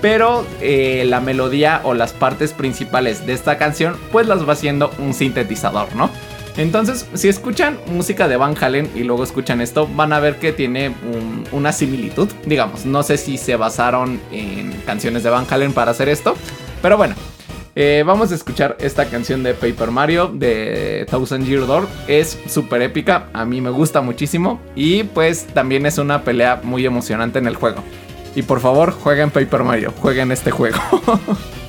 Pero 0.00 0.46
eh, 0.60 1.04
la 1.06 1.20
melodía 1.20 1.80
o 1.82 1.94
las 1.94 2.12
partes 2.12 2.52
principales 2.52 3.26
de 3.26 3.32
esta 3.32 3.56
canción, 3.58 3.96
pues 4.12 4.26
las 4.26 4.46
va 4.46 4.52
haciendo 4.52 4.92
un 4.98 5.14
sintetizador, 5.14 5.94
¿no? 5.96 6.10
Entonces, 6.56 7.06
si 7.14 7.28
escuchan 7.28 7.78
música 7.86 8.28
de 8.28 8.36
Van 8.36 8.56
Halen 8.58 8.90
y 8.94 9.04
luego 9.04 9.24
escuchan 9.24 9.60
esto, 9.60 9.86
van 9.86 10.12
a 10.12 10.20
ver 10.20 10.36
que 10.36 10.52
tiene 10.52 10.94
una 11.52 11.72
similitud. 11.72 12.28
Digamos, 12.46 12.86
no 12.86 13.02
sé 13.02 13.18
si 13.18 13.36
se 13.36 13.56
basaron 13.56 14.20
en 14.32 14.72
canciones 14.86 15.22
de 15.22 15.30
Van 15.30 15.46
Halen 15.48 15.72
para 15.72 15.90
hacer 15.90 16.08
esto, 16.08 16.34
pero 16.82 16.96
bueno. 16.96 17.14
Eh, 17.78 18.04
vamos 18.06 18.32
a 18.32 18.34
escuchar 18.34 18.74
esta 18.80 19.04
canción 19.10 19.42
de 19.42 19.52
Paper 19.52 19.90
Mario 19.90 20.28
de 20.28 21.06
Thousand 21.10 21.44
Year 21.44 21.66
Door. 21.66 21.86
Es 22.08 22.38
súper 22.48 22.80
épica, 22.80 23.28
a 23.34 23.44
mí 23.44 23.60
me 23.60 23.68
gusta 23.68 24.00
muchísimo. 24.00 24.58
Y 24.74 25.04
pues 25.04 25.46
también 25.48 25.84
es 25.84 25.98
una 25.98 26.24
pelea 26.24 26.60
muy 26.62 26.86
emocionante 26.86 27.38
en 27.38 27.46
el 27.46 27.54
juego. 27.54 27.84
Y 28.34 28.42
por 28.42 28.60
favor, 28.60 28.92
jueguen 28.92 29.30
Paper 29.30 29.62
Mario, 29.62 29.92
jueguen 30.00 30.32
este 30.32 30.50
juego. 30.50 30.78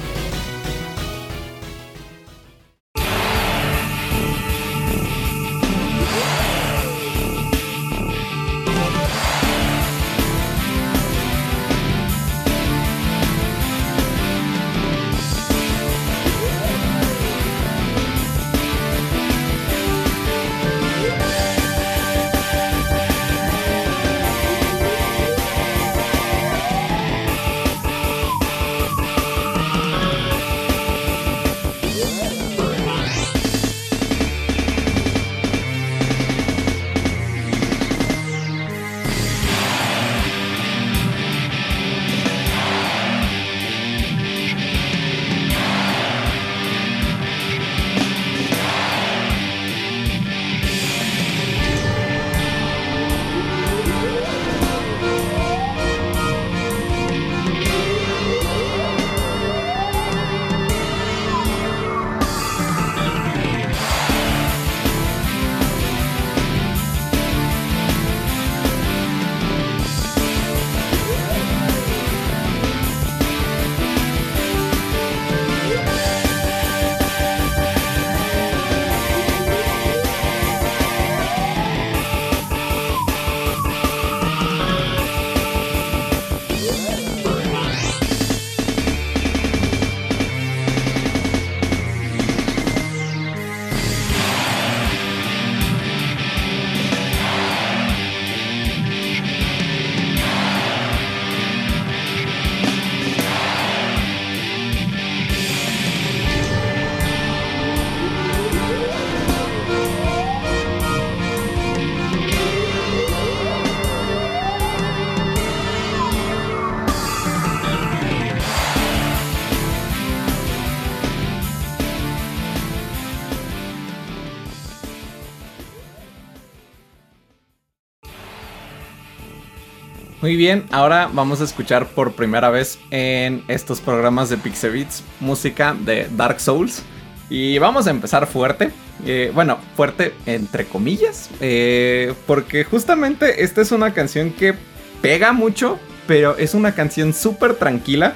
Muy 130.27 130.35
bien, 130.35 130.65
ahora 130.71 131.09
vamos 131.13 131.39
a 131.39 131.45
escuchar 131.45 131.87
por 131.87 132.11
primera 132.11 132.49
vez 132.49 132.79
en 132.91 133.45
estos 133.47 133.79
programas 133.79 134.29
de 134.29 134.35
Pixebits 134.35 135.01
música 135.21 135.73
de 135.73 136.09
Dark 136.17 136.41
Souls. 136.41 136.83
Y 137.29 137.57
vamos 137.59 137.87
a 137.87 137.91
empezar 137.91 138.27
fuerte. 138.27 138.71
Eh, 139.05 139.31
bueno, 139.33 139.57
fuerte 139.77 140.13
entre 140.25 140.65
comillas. 140.65 141.29
Eh, 141.39 142.13
porque 142.25 142.65
justamente 142.65 143.45
esta 143.45 143.61
es 143.61 143.71
una 143.71 143.93
canción 143.93 144.31
que 144.31 144.53
pega 145.01 145.31
mucho, 145.31 145.79
pero 146.07 146.35
es 146.37 146.53
una 146.53 146.75
canción 146.75 147.13
súper 147.13 147.53
tranquila. 147.53 148.13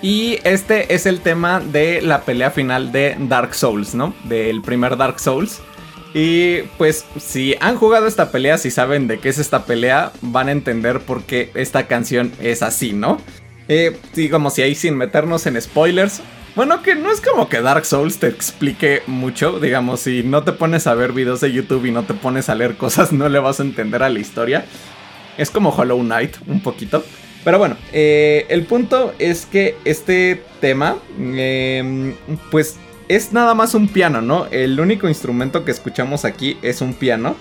Y 0.00 0.38
este 0.44 0.94
es 0.94 1.06
el 1.06 1.22
tema 1.22 1.58
de 1.58 2.02
la 2.02 2.20
pelea 2.20 2.52
final 2.52 2.92
de 2.92 3.16
Dark 3.18 3.56
Souls, 3.56 3.96
¿no? 3.96 4.14
Del 4.28 4.62
primer 4.62 4.96
Dark 4.96 5.18
Souls. 5.18 5.60
Y 6.14 6.62
pues 6.76 7.04
si 7.18 7.54
han 7.60 7.76
jugado 7.76 8.06
esta 8.06 8.30
pelea, 8.30 8.58
si 8.58 8.70
saben 8.70 9.08
de 9.08 9.18
qué 9.18 9.30
es 9.30 9.38
esta 9.38 9.64
pelea, 9.64 10.12
van 10.20 10.48
a 10.48 10.52
entender 10.52 11.00
por 11.00 11.24
qué 11.24 11.50
esta 11.54 11.86
canción 11.86 12.32
es 12.40 12.62
así, 12.62 12.92
¿no? 12.92 13.18
Eh, 13.68 13.96
digamos, 14.14 14.54
si 14.54 14.62
ahí 14.62 14.74
sin 14.74 14.96
meternos 14.96 15.46
en 15.46 15.60
spoilers. 15.60 16.20
Bueno, 16.54 16.82
que 16.82 16.94
no 16.94 17.10
es 17.10 17.22
como 17.22 17.48
que 17.48 17.62
Dark 17.62 17.86
Souls 17.86 18.18
te 18.18 18.26
explique 18.26 19.02
mucho. 19.06 19.58
Digamos, 19.58 20.00
si 20.00 20.22
no 20.22 20.44
te 20.44 20.52
pones 20.52 20.86
a 20.86 20.94
ver 20.94 21.12
videos 21.12 21.40
de 21.40 21.50
YouTube 21.50 21.86
y 21.86 21.90
no 21.90 22.02
te 22.02 22.12
pones 22.12 22.50
a 22.50 22.54
leer 22.54 22.76
cosas, 22.76 23.12
no 23.12 23.28
le 23.30 23.38
vas 23.38 23.60
a 23.60 23.62
entender 23.62 24.02
a 24.02 24.10
la 24.10 24.18
historia. 24.18 24.66
Es 25.38 25.50
como 25.50 25.70
Hollow 25.70 26.00
Knight, 26.00 26.36
un 26.46 26.60
poquito. 26.60 27.02
Pero 27.42 27.58
bueno, 27.58 27.76
eh, 27.92 28.46
el 28.50 28.66
punto 28.66 29.14
es 29.18 29.46
que 29.46 29.76
este 29.84 30.42
tema, 30.60 30.96
em, 31.18 32.14
pues 32.50 32.76
es 33.16 33.32
nada 33.32 33.54
más 33.54 33.74
un 33.74 33.88
piano, 33.88 34.22
¿no? 34.22 34.46
El 34.50 34.80
único 34.80 35.06
instrumento 35.06 35.64
que 35.64 35.70
escuchamos 35.70 36.24
aquí 36.24 36.56
es 36.62 36.80
un 36.80 36.94
piano. 36.94 37.36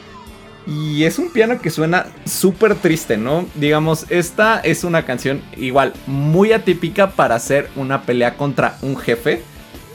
Y 0.68 1.06
es 1.06 1.18
un 1.18 1.32
piano 1.32 1.60
que 1.60 1.72
suena 1.72 2.08
súper 2.26 2.76
triste, 2.76 3.18
¿no? 3.18 3.48
Digamos, 3.56 4.06
esta 4.10 4.60
es 4.60 4.84
una 4.84 5.06
canción 5.06 5.42
igual 5.58 5.94
muy 6.06 6.52
atípica 6.52 7.12
para 7.12 7.36
hacer 7.36 7.70
una 7.76 8.04
pelea 8.04 8.36
contra 8.36 8.78
un 8.82 8.98
jefe. 8.98 9.42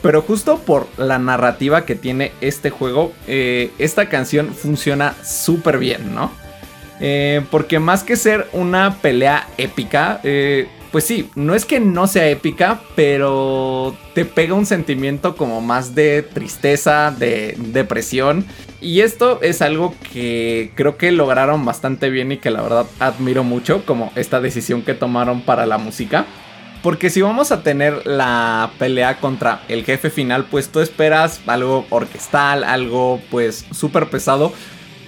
Pero 0.02 0.22
justo 0.22 0.58
por 0.58 0.88
la 0.96 1.18
narrativa 1.18 1.84
que 1.84 1.94
tiene 1.94 2.32
este 2.40 2.70
juego, 2.70 3.12
eh, 3.28 3.70
esta 3.78 4.08
canción 4.08 4.54
funciona 4.54 5.14
súper 5.22 5.78
bien, 5.78 6.14
¿no? 6.14 6.32
Eh, 7.00 7.42
porque 7.50 7.78
más 7.78 8.02
que 8.02 8.16
ser 8.16 8.48
una 8.52 8.96
pelea 9.02 9.46
épica, 9.58 10.20
eh, 10.24 10.68
pues 10.92 11.04
sí, 11.04 11.30
no 11.34 11.54
es 11.54 11.64
que 11.64 11.80
no 11.80 12.06
sea 12.06 12.28
épica, 12.28 12.80
pero 12.94 13.96
te 14.14 14.24
pega 14.24 14.54
un 14.54 14.66
sentimiento 14.66 15.36
como 15.36 15.60
más 15.60 15.94
de 15.94 16.22
tristeza, 16.22 17.10
de 17.10 17.54
depresión. 17.58 18.44
Y 18.80 19.00
esto 19.00 19.40
es 19.42 19.62
algo 19.62 19.94
que 20.12 20.72
creo 20.74 20.96
que 20.96 21.12
lograron 21.12 21.64
bastante 21.64 22.10
bien 22.10 22.32
y 22.32 22.38
que 22.38 22.50
la 22.50 22.62
verdad 22.62 22.86
admiro 22.98 23.44
mucho, 23.44 23.84
como 23.84 24.12
esta 24.16 24.40
decisión 24.40 24.82
que 24.82 24.94
tomaron 24.94 25.42
para 25.42 25.66
la 25.66 25.78
música. 25.78 26.26
Porque 26.82 27.10
si 27.10 27.20
vamos 27.20 27.52
a 27.52 27.62
tener 27.62 28.06
la 28.06 28.70
pelea 28.78 29.18
contra 29.18 29.62
el 29.68 29.84
jefe 29.84 30.10
final, 30.10 30.46
pues 30.50 30.68
tú 30.68 30.80
esperas 30.80 31.40
algo 31.46 31.84
orquestal, 31.90 32.62
algo 32.62 33.20
pues 33.30 33.66
súper 33.72 34.08
pesado 34.08 34.52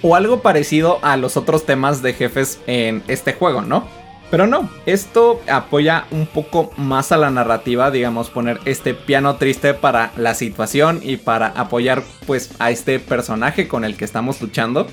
o 0.01 0.15
algo 0.15 0.41
parecido 0.41 0.99
a 1.03 1.17
los 1.17 1.37
otros 1.37 1.65
temas 1.65 2.01
de 2.01 2.13
jefes 2.13 2.59
en 2.67 3.03
este 3.07 3.33
juego, 3.33 3.61
¿no? 3.61 3.87
Pero 4.31 4.45
no, 4.45 4.69
esto 4.85 5.41
apoya 5.49 6.05
un 6.11 6.27
poco 6.27 6.71
más 6.77 7.11
a 7.11 7.17
la 7.17 7.31
narrativa, 7.31 7.89
digamos, 7.89 8.29
poner 8.29 8.59
este 8.65 8.93
piano 8.93 9.37
triste 9.37 9.73
para 9.73 10.11
la 10.17 10.35
situación 10.35 10.99
y 11.01 11.17
para 11.17 11.47
apoyar 11.47 12.03
pues 12.27 12.51
a 12.59 12.69
este 12.69 12.99
personaje 12.99 13.67
con 13.67 13.83
el 13.83 13.97
que 13.97 14.05
estamos 14.05 14.39
luchando. 14.41 14.87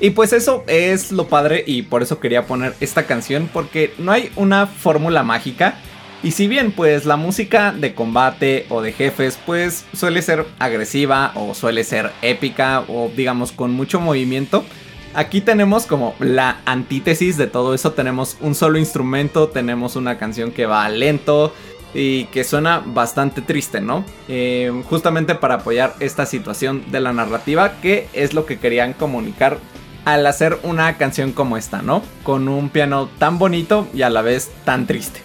Y 0.00 0.10
pues 0.10 0.32
eso 0.32 0.64
es 0.66 1.12
lo 1.12 1.28
padre 1.28 1.62
y 1.66 1.82
por 1.82 2.02
eso 2.02 2.20
quería 2.20 2.46
poner 2.46 2.74
esta 2.80 3.06
canción 3.06 3.50
porque 3.52 3.92
no 3.98 4.12
hay 4.12 4.32
una 4.34 4.66
fórmula 4.66 5.22
mágica. 5.22 5.74
Y 6.22 6.30
si 6.30 6.48
bien 6.48 6.72
pues 6.72 7.04
la 7.04 7.16
música 7.16 7.72
de 7.72 7.94
combate 7.94 8.64
o 8.70 8.80
de 8.80 8.92
jefes 8.92 9.38
pues 9.44 9.84
suele 9.92 10.22
ser 10.22 10.46
agresiva 10.58 11.32
o 11.34 11.54
suele 11.54 11.84
ser 11.84 12.12
épica 12.22 12.82
o 12.88 13.10
digamos 13.14 13.52
con 13.52 13.72
mucho 13.72 14.00
movimiento, 14.00 14.64
Aquí 15.12 15.40
tenemos 15.40 15.86
como 15.86 16.14
la 16.20 16.60
antítesis 16.66 17.36
de 17.36 17.46
todo 17.46 17.74
eso. 17.74 17.92
Tenemos 17.92 18.36
un 18.40 18.54
solo 18.54 18.78
instrumento, 18.78 19.48
tenemos 19.48 19.96
una 19.96 20.18
canción 20.18 20.52
que 20.52 20.66
va 20.66 20.88
lento 20.88 21.52
y 21.94 22.26
que 22.26 22.44
suena 22.44 22.82
bastante 22.84 23.42
triste, 23.42 23.80
¿no? 23.80 24.04
Eh, 24.28 24.70
justamente 24.88 25.34
para 25.34 25.56
apoyar 25.56 25.94
esta 25.98 26.26
situación 26.26 26.84
de 26.92 27.00
la 27.00 27.12
narrativa, 27.12 27.80
que 27.80 28.08
es 28.12 28.34
lo 28.34 28.46
que 28.46 28.58
querían 28.58 28.92
comunicar 28.92 29.58
al 30.04 30.26
hacer 30.26 30.58
una 30.62 30.96
canción 30.96 31.32
como 31.32 31.56
esta, 31.56 31.82
¿no? 31.82 32.02
Con 32.22 32.48
un 32.48 32.68
piano 32.68 33.08
tan 33.18 33.38
bonito 33.38 33.88
y 33.92 34.02
a 34.02 34.10
la 34.10 34.22
vez 34.22 34.50
tan 34.64 34.86
triste. 34.86 35.22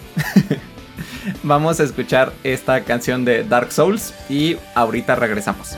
Vamos 1.42 1.80
a 1.80 1.84
escuchar 1.84 2.32
esta 2.44 2.84
canción 2.84 3.24
de 3.24 3.44
Dark 3.44 3.72
Souls 3.72 4.14
y 4.28 4.56
ahorita 4.74 5.14
regresamos. 5.14 5.76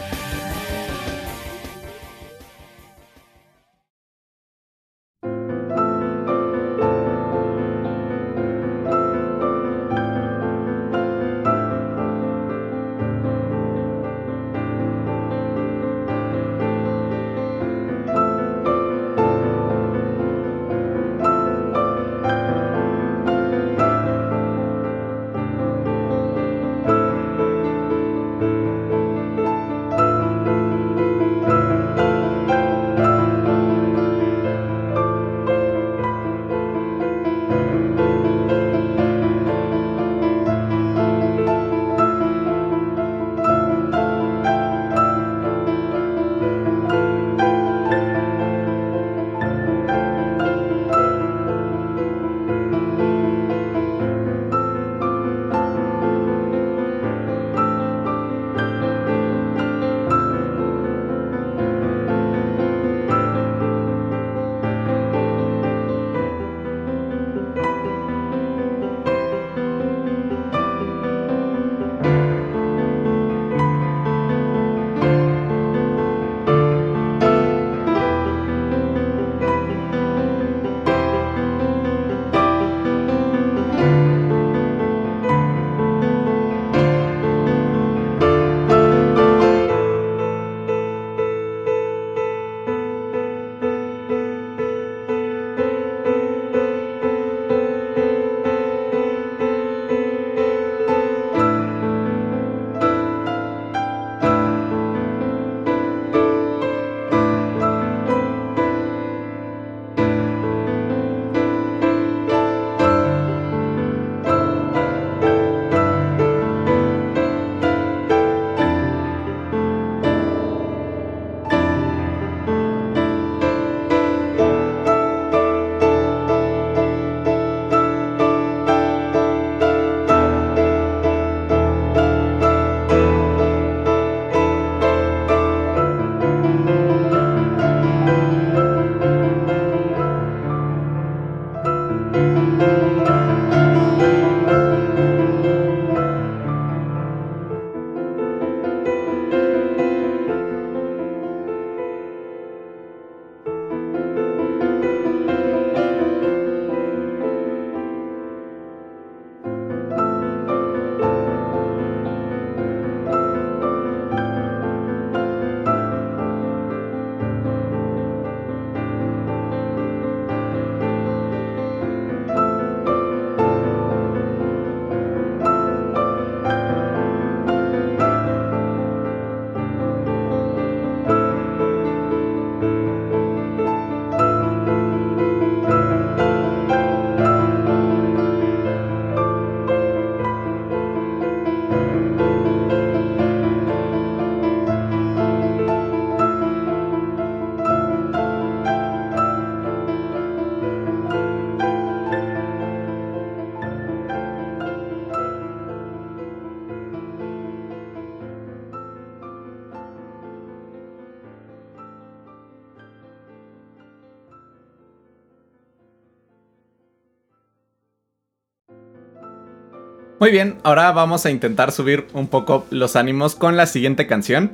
Muy 220.21 220.33
bien, 220.33 220.59
ahora 220.65 220.91
vamos 220.91 221.25
a 221.27 221.31
intentar 221.31 221.71
subir 221.71 222.09
un 222.13 222.27
poco 222.27 222.67
los 222.71 222.97
ánimos 222.97 223.37
con 223.37 223.57
la 223.57 223.67
siguiente 223.67 224.09
canción. 224.09 224.51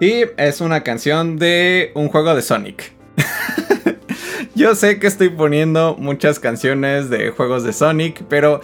Y 0.00 0.26
es 0.36 0.60
una 0.60 0.84
canción 0.84 1.38
de 1.38 1.90
un 1.96 2.08
juego 2.08 2.36
de 2.36 2.42
Sonic. 2.42 2.92
Yo 4.54 4.76
sé 4.76 5.00
que 5.00 5.08
estoy 5.08 5.30
poniendo 5.30 5.96
muchas 5.98 6.38
canciones 6.38 7.10
de 7.10 7.30
juegos 7.30 7.64
de 7.64 7.72
Sonic, 7.72 8.22
pero 8.28 8.60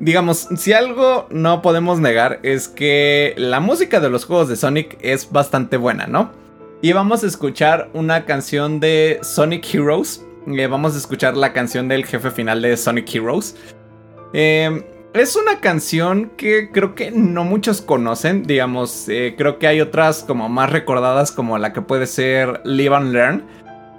digamos, 0.00 0.48
si 0.56 0.72
algo 0.72 1.28
no 1.30 1.62
podemos 1.62 2.00
negar 2.00 2.40
es 2.42 2.66
que 2.66 3.34
la 3.36 3.60
música 3.60 4.00
de 4.00 4.10
los 4.10 4.24
juegos 4.24 4.48
de 4.48 4.56
Sonic 4.56 4.98
es 5.00 5.30
bastante 5.30 5.76
buena, 5.76 6.08
¿no? 6.08 6.32
Y 6.82 6.92
vamos 6.92 7.22
a 7.22 7.28
escuchar 7.28 7.88
una 7.92 8.24
canción 8.24 8.80
de 8.80 9.20
Sonic 9.22 9.72
Heroes. 9.72 10.26
Eh, 10.48 10.66
vamos 10.66 10.96
a 10.96 10.98
escuchar 10.98 11.36
la 11.36 11.52
canción 11.52 11.86
del 11.86 12.04
jefe 12.04 12.32
final 12.32 12.62
de 12.62 12.76
Sonic 12.76 13.14
Heroes. 13.14 13.54
Eh, 14.32 14.82
es 15.14 15.36
una 15.36 15.60
canción 15.60 16.32
que 16.36 16.70
creo 16.72 16.96
que 16.96 17.12
no 17.12 17.44
muchos 17.44 17.80
conocen, 17.80 18.42
digamos, 18.42 19.08
eh, 19.08 19.34
creo 19.38 19.60
que 19.60 19.68
hay 19.68 19.80
otras 19.80 20.24
como 20.24 20.48
más 20.48 20.70
recordadas 20.70 21.30
como 21.30 21.56
la 21.56 21.72
que 21.72 21.82
puede 21.82 22.08
ser 22.08 22.60
Live 22.64 22.94
and 22.94 23.12
Learn, 23.12 23.44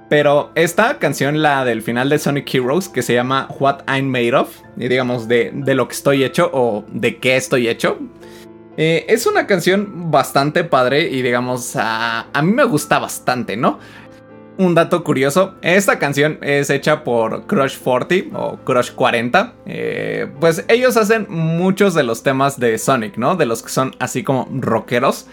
pero 0.10 0.52
esta 0.56 1.00
canción, 1.00 1.42
la 1.42 1.64
del 1.64 1.82
final 1.82 2.10
de 2.10 2.20
Sonic 2.20 2.54
Heroes, 2.54 2.90
que 2.90 3.02
se 3.02 3.14
llama 3.14 3.48
What 3.60 3.84
I'm 3.88 4.08
Made 4.08 4.36
Of, 4.36 4.58
y 4.76 4.90
digamos 4.90 5.30
de, 5.30 5.54
lo 5.54 5.88
que 5.88 5.94
estoy 5.94 6.26
hecho 6.26 6.50
o 6.54 6.84
de 6.90 7.18
qué 7.18 7.38
estoy 7.38 7.70
hecho, 7.70 7.98
eh, 8.76 9.06
es 9.08 9.26
una 9.26 9.48
canción 9.48 10.12
bastante 10.12 10.66
padre 10.66 11.10
y 11.10 11.22
digamos, 11.22 11.78
a, 11.78 12.28
a 12.34 12.42
mí 12.42 12.52
me 12.52 12.66
gusta 12.66 13.00
bastante, 13.00 13.56
¿no? 13.56 13.80
Un 14.58 14.74
dato 14.74 15.04
curioso, 15.04 15.56
esta 15.62 16.00
canción 16.00 16.40
es 16.42 16.70
hecha 16.70 17.04
por 17.04 17.46
Crush 17.46 17.78
40 17.78 18.38
o 18.40 18.58
Crush 18.64 18.92
40. 18.92 19.54
Eh, 19.66 20.28
pues 20.40 20.64
ellos 20.70 20.96
hacen 20.96 21.28
muchos 21.30 21.94
de 21.94 22.04
los 22.04 22.24
temas 22.24 22.58
de 22.58 22.78
Sonic, 22.78 23.18
¿no? 23.18 23.36
De 23.36 23.46
los 23.46 23.62
que 23.62 23.70
son 23.70 23.94
así 24.00 24.24
como 24.24 24.48
rockeros. 24.62 25.28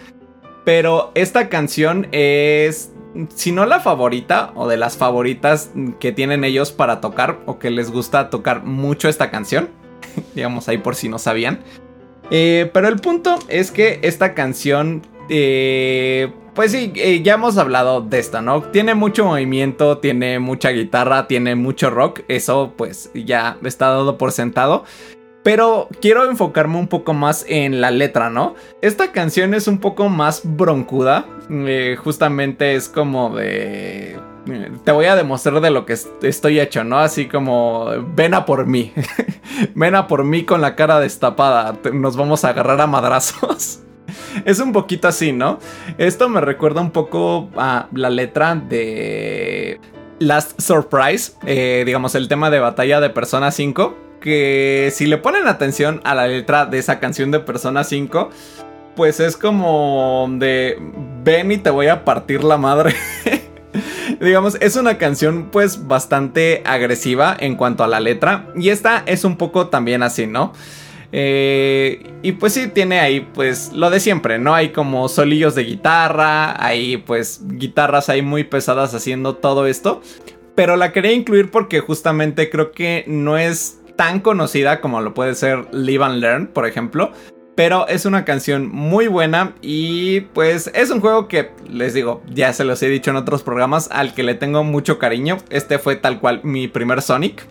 Pero 0.65 1.11
esta 1.15 1.47
canción 1.47 2.09
es, 2.11 2.91
si 3.33 3.53
no 3.53 3.65
la 3.65 3.79
favorita 3.79 4.51
o 4.55 4.67
de 4.67 4.75
las 4.75 4.97
favoritas 4.97 5.71
que 6.01 6.11
tienen 6.11 6.43
ellos 6.43 6.73
para 6.73 6.99
tocar 6.99 7.39
o 7.45 7.59
que 7.59 7.69
les 7.69 7.91
gusta 7.91 8.29
tocar 8.29 8.65
mucho 8.65 9.07
esta 9.07 9.31
canción. 9.31 9.69
Digamos 10.35 10.67
ahí 10.67 10.79
por 10.79 10.95
si 10.95 11.07
no 11.07 11.17
sabían. 11.17 11.61
Eh, 12.29 12.69
pero 12.73 12.89
el 12.89 12.97
punto 12.97 13.39
es 13.47 13.71
que 13.71 13.99
esta 14.01 14.33
canción 14.33 15.01
eh, 15.29 16.31
pues 16.53 16.71
sí, 16.71 16.93
eh, 16.95 17.21
ya 17.23 17.33
hemos 17.33 17.57
hablado 17.57 18.01
de 18.01 18.19
esta, 18.19 18.41
¿no? 18.41 18.61
Tiene 18.61 18.93
mucho 18.93 19.25
movimiento, 19.25 19.97
tiene 19.97 20.39
mucha 20.39 20.69
guitarra, 20.69 21.27
tiene 21.27 21.55
mucho 21.55 21.89
rock, 21.89 22.21
eso 22.27 22.73
pues 22.77 23.09
ya 23.13 23.57
está 23.63 23.87
dado 23.87 24.17
por 24.17 24.31
sentado. 24.31 24.83
Pero 25.43 25.89
quiero 25.99 26.29
enfocarme 26.29 26.77
un 26.77 26.87
poco 26.87 27.13
más 27.13 27.45
en 27.49 27.81
la 27.81 27.91
letra, 27.91 28.29
¿no? 28.29 28.55
Esta 28.81 29.11
canción 29.11 29.53
es 29.53 29.67
un 29.67 29.79
poco 29.79 30.07
más 30.07 30.41
broncuda. 30.43 31.25
Eh, 31.49 31.97
justamente 32.01 32.75
es 32.75 32.87
como 32.87 33.35
de... 33.35 34.17
Te 34.85 34.91
voy 34.91 35.05
a 35.05 35.15
demostrar 35.15 35.59
de 35.59 35.69
lo 35.69 35.85
que 35.85 35.97
estoy 36.21 36.61
hecho, 36.61 36.85
¿no? 36.85 36.99
Así 36.99 37.27
como... 37.27 37.87
Ven 38.15 38.33
a 38.33 38.45
por 38.45 38.67
mí. 38.67 38.93
ven 39.75 39.95
a 39.95 40.07
por 40.07 40.23
mí 40.23 40.45
con 40.45 40.61
la 40.61 40.75
cara 40.75 41.01
destapada. 41.01 41.77
Nos 41.91 42.15
vamos 42.15 42.45
a 42.45 42.49
agarrar 42.49 42.79
a 42.79 42.87
madrazos. 42.87 43.81
es 44.45 44.59
un 44.59 44.71
poquito 44.71 45.07
así, 45.07 45.31
¿no? 45.31 45.59
Esto 45.97 46.29
me 46.29 46.41
recuerda 46.41 46.81
un 46.81 46.91
poco 46.91 47.49
a 47.55 47.87
la 47.93 48.09
letra 48.09 48.55
de 48.55 49.79
Last 50.19 50.59
Surprise, 50.61 51.33
eh, 51.45 51.83
digamos 51.85 52.15
el 52.15 52.27
tema 52.27 52.49
de 52.49 52.59
batalla 52.59 52.99
de 52.99 53.09
Persona 53.09 53.51
5, 53.51 53.97
que 54.21 54.91
si 54.93 55.05
le 55.05 55.17
ponen 55.17 55.47
atención 55.47 56.01
a 56.03 56.15
la 56.15 56.27
letra 56.27 56.65
de 56.65 56.79
esa 56.79 56.99
canción 56.99 57.31
de 57.31 57.39
Persona 57.39 57.83
5, 57.83 58.29
pues 58.95 59.19
es 59.19 59.35
como 59.35 60.27
de 60.33 60.77
ven 61.23 61.51
y 61.51 61.57
te 61.57 61.69
voy 61.69 61.87
a 61.87 62.05
partir 62.05 62.43
la 62.43 62.57
madre. 62.57 62.95
digamos, 64.19 64.57
es 64.61 64.75
una 64.75 64.97
canción 64.97 65.49
pues 65.51 65.87
bastante 65.87 66.61
agresiva 66.65 67.35
en 67.39 67.55
cuanto 67.55 67.83
a 67.83 67.87
la 67.87 67.99
letra 67.99 68.47
y 68.55 68.69
esta 68.69 69.03
es 69.05 69.23
un 69.23 69.37
poco 69.37 69.67
también 69.67 70.03
así, 70.03 70.27
¿no? 70.27 70.53
Eh, 71.15 72.11
y 72.23 72.31
pues 72.31 72.53
sí, 72.53 72.67
tiene 72.67 72.99
ahí 72.99 73.21
pues 73.21 73.71
lo 73.71 73.91
de 73.91 73.99
siempre, 73.99 74.39
¿no? 74.39 74.55
Hay 74.55 74.69
como 74.69 75.07
solillos 75.07 75.53
de 75.53 75.63
guitarra, 75.63 76.61
hay 76.61 76.97
pues 76.97 77.41
guitarras 77.43 78.09
ahí 78.09 78.23
muy 78.23 78.43
pesadas 78.43 78.95
haciendo 78.95 79.35
todo 79.35 79.67
esto. 79.67 80.01
Pero 80.55 80.75
la 80.75 80.91
quería 80.91 81.13
incluir 81.13 81.51
porque 81.51 81.81
justamente 81.81 82.49
creo 82.49 82.71
que 82.71 83.05
no 83.07 83.37
es 83.37 83.79
tan 83.95 84.21
conocida 84.21 84.81
como 84.81 85.01
lo 85.01 85.13
puede 85.13 85.35
ser 85.35 85.67
Live 85.71 86.03
and 86.03 86.19
Learn, 86.19 86.47
por 86.47 86.67
ejemplo. 86.67 87.11
Pero 87.55 87.87
es 87.87 88.07
una 88.07 88.25
canción 88.25 88.67
muy 88.67 89.05
buena 89.05 89.53
y 89.61 90.21
pues 90.21 90.71
es 90.73 90.89
un 90.89 90.99
juego 90.99 91.27
que 91.27 91.51
les 91.69 91.93
digo, 91.93 92.23
ya 92.33 92.51
se 92.53 92.63
los 92.63 92.81
he 92.81 92.89
dicho 92.89 93.11
en 93.11 93.17
otros 93.17 93.43
programas, 93.43 93.87
al 93.91 94.15
que 94.15 94.23
le 94.23 94.33
tengo 94.33 94.63
mucho 94.63 94.97
cariño. 94.97 95.37
Este 95.51 95.77
fue 95.77 95.95
tal 95.95 96.19
cual 96.19 96.41
mi 96.43 96.67
primer 96.67 97.03
Sonic. 97.03 97.45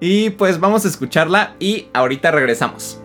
Y 0.00 0.30
pues 0.30 0.60
vamos 0.60 0.84
a 0.84 0.88
escucharla 0.88 1.56
y 1.58 1.88
ahorita 1.92 2.30
regresamos. 2.30 3.00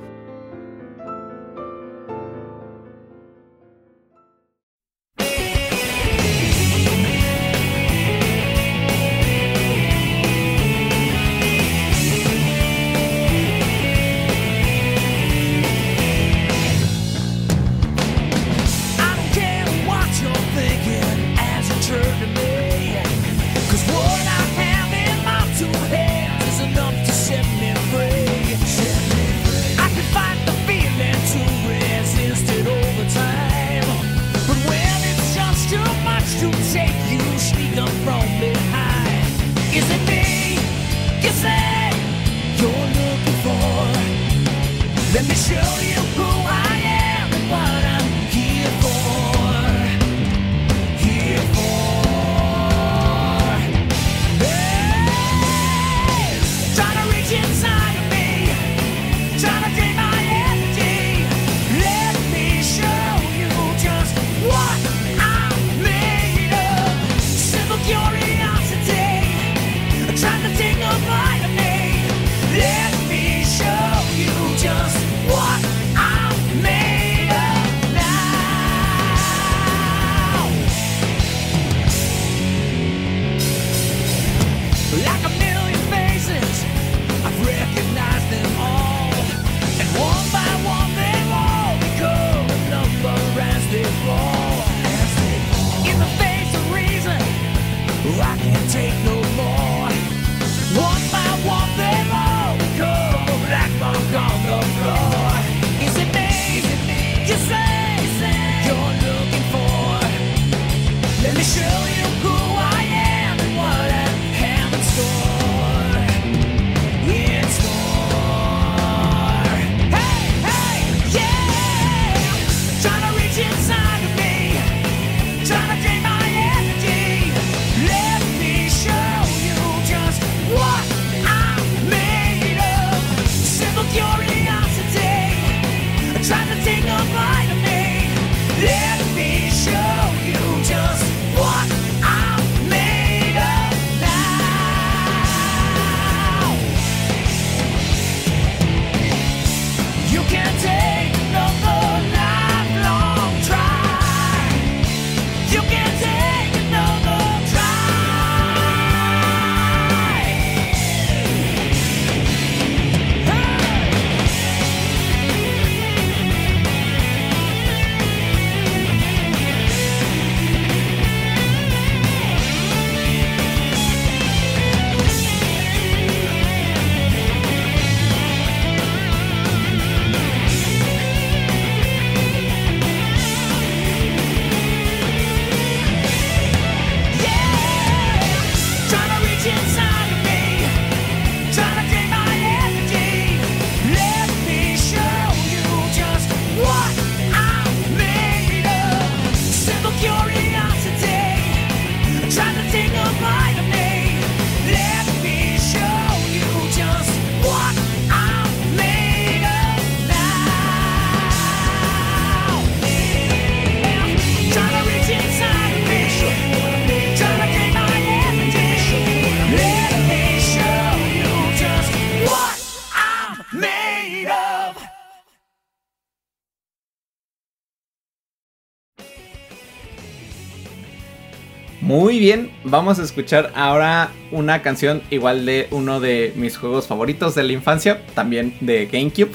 Muy 231.93 232.17
bien, 232.17 232.51
vamos 232.63 232.97
a 232.97 233.03
escuchar 233.03 233.51
ahora 233.53 234.09
una 234.31 234.63
canción 234.63 235.03
igual 235.11 235.45
de 235.45 235.67
uno 235.69 235.99
de 235.99 236.33
mis 236.35 236.57
juegos 236.57 236.87
favoritos 236.87 237.35
de 237.35 237.43
la 237.43 237.53
infancia, 237.53 238.01
también 238.15 238.57
de 238.61 238.87
GameCube. 238.87 239.29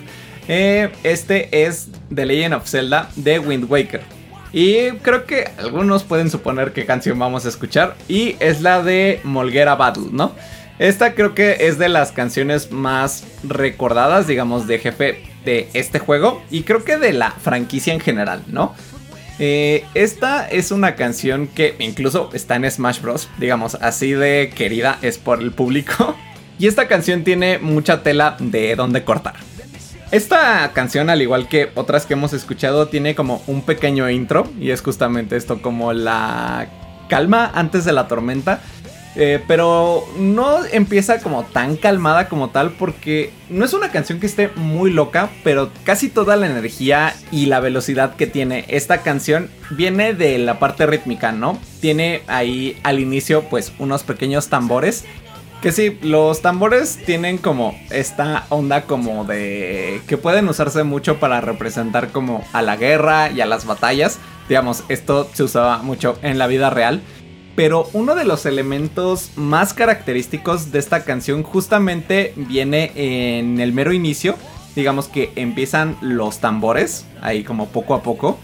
Eh, 0.49 0.91
este 1.05 1.65
es 1.65 1.89
The 2.13 2.27
Legend 2.27 2.55
of 2.55 2.69
Zelda 2.69 3.11
de 3.15 3.39
Wind 3.39 3.71
Waker. 3.71 4.01
Y 4.53 4.91
creo 5.03 5.25
que 5.25 5.49
algunos 5.57 6.03
pueden 6.03 6.31
suponer 6.31 6.73
qué 6.73 6.85
canción 6.85 7.17
vamos 7.17 7.47
a 7.47 7.49
escuchar. 7.49 7.95
Y 8.09 8.35
es 8.41 8.61
la 8.61 8.83
de 8.83 9.21
Molguera 9.23 9.77
Battle, 9.77 10.09
¿no? 10.11 10.33
Esta 10.81 11.15
creo 11.15 11.37
que 11.37 11.69
es 11.69 11.79
de 11.79 11.89
las 11.89 12.11
canciones 12.11 12.73
más 12.73 13.23
recordadas, 13.45 14.27
digamos, 14.27 14.67
de 14.67 14.81
jefe 14.81 15.23
de 15.45 15.69
este 15.75 16.01
juego. 16.01 16.43
Y 16.51 16.63
creo 16.63 16.83
que 16.83 16.97
de 16.97 17.13
la 17.13 17.31
franquicia 17.31 17.95
en 17.95 18.01
general, 18.01 18.43
¿no? 18.49 18.75
Eh, 19.39 19.84
esta 19.95 20.49
es 20.49 20.72
una 20.72 20.97
canción 20.97 21.47
que 21.47 21.76
incluso 21.78 22.30
está 22.32 22.57
en 22.57 22.70
Smash 22.70 23.01
Bros. 23.01 23.28
Digamos, 23.39 23.76
así 23.76 24.12
de 24.12 24.53
querida 24.55 24.99
es 25.03 25.18
por 25.18 25.41
el 25.41 25.53
público. 25.53 26.16
Y 26.61 26.66
esta 26.66 26.89
canción 26.89 27.22
tiene 27.22 27.61
mucha 27.61 28.03
tela 28.03 28.36
de 28.41 28.74
donde 28.74 29.05
cortar. 29.05 29.34
Esta 30.11 30.72
canción, 30.72 31.09
al 31.09 31.22
igual 31.22 31.47
que 31.47 31.70
otras 31.76 32.05
que 32.05 32.14
hemos 32.14 32.32
escuchado, 32.32 32.89
tiene 32.89 33.14
como 33.14 33.45
un 33.47 33.62
pequeño 33.62 34.11
intro. 34.11 34.51
Y 34.59 34.72
es 34.72 34.82
justamente 34.82 35.36
esto, 35.36 35.62
como 35.62 35.93
la 35.93 36.68
calma 37.09 37.53
antes 37.55 37.84
de 37.84 37.93
la 37.93 38.09
tormenta. 38.09 38.61
Eh, 39.17 39.43
pero 39.49 40.05
no 40.17 40.65
empieza 40.65 41.19
como 41.21 41.45
tan 41.45 41.77
calmada 41.77 42.29
como 42.29 42.51
tal 42.51 42.71
porque 42.73 43.33
no 43.49 43.65
es 43.65 43.73
una 43.73 43.91
canción 43.91 44.21
que 44.21 44.27
esté 44.27 44.49
muy 44.55 44.93
loca, 44.93 45.31
pero 45.43 45.71
casi 45.83 46.09
toda 46.09 46.37
la 46.37 46.47
energía 46.47 47.15
y 47.33 47.47
la 47.47 47.61
velocidad 47.61 48.15
que 48.15 48.27
tiene 48.27 48.65
esta 48.69 48.99
canción 48.99 49.51
viene 49.71 50.15
de 50.15 50.39
la 50.39 50.59
parte 50.59 50.87
rítmica, 50.87 51.33
¿no? 51.33 51.59
Tiene 51.81 52.23
ahí 52.29 52.79
al 52.85 53.01
inicio 53.01 53.43
pues 53.45 53.73
unos 53.79 54.03
pequeños 54.05 54.49
tambores. 54.49 55.05
Que 55.63 55.73
sí, 55.73 55.99
los 56.03 56.41
tambores 56.41 57.01
tienen 57.05 57.37
como 57.37 57.77
esta 57.91 58.47
onda 58.49 58.83
como 58.83 59.25
de... 59.25 60.01
que 60.07 60.17
pueden 60.17 60.49
usarse 60.49 60.85
mucho 60.85 61.19
para 61.19 61.41
representar 61.41 62.11
como 62.11 62.45
a 62.53 62.63
la 62.63 62.77
guerra 62.77 63.33
y 63.33 63.41
a 63.41 63.47
las 63.47 63.67
batallas. 63.67 64.21
Digamos, 64.49 64.85
esto 64.89 65.29
se 65.33 65.43
usaba 65.43 65.79
mucho 65.83 66.17
en 66.23 66.39
la 66.39 66.47
vida 66.47 66.71
real 66.71 67.03
pero 67.59 67.89
uno 67.93 68.15
de 68.15 68.25
los 68.25 68.47
elementos 68.47 69.33
más 69.35 69.75
característicos 69.75 70.71
de 70.71 70.79
esta 70.79 71.03
canción 71.03 71.43
justamente 71.43 72.33
viene 72.37 72.93
en 72.95 73.59
el 73.59 73.73
mero 73.73 73.93
inicio. 73.93 74.37
Digamos 74.77 75.09
que 75.09 75.33
empiezan 75.35 75.97
los 76.01 76.39
tambores, 76.39 77.05
ahí 77.21 77.43
como 77.43 77.67
poco 77.67 77.97
a 77.97 78.03
poco. 78.05 78.39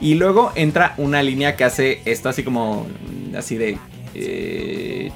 Y 0.00 0.16
luego 0.16 0.50
entra 0.56 0.94
una 0.96 1.22
línea 1.22 1.54
que 1.54 1.62
hace 1.62 2.02
esto 2.06 2.28
así 2.28 2.42
como, 2.42 2.88
así 3.38 3.56
de... 3.56 3.78
Eh, 4.16 5.12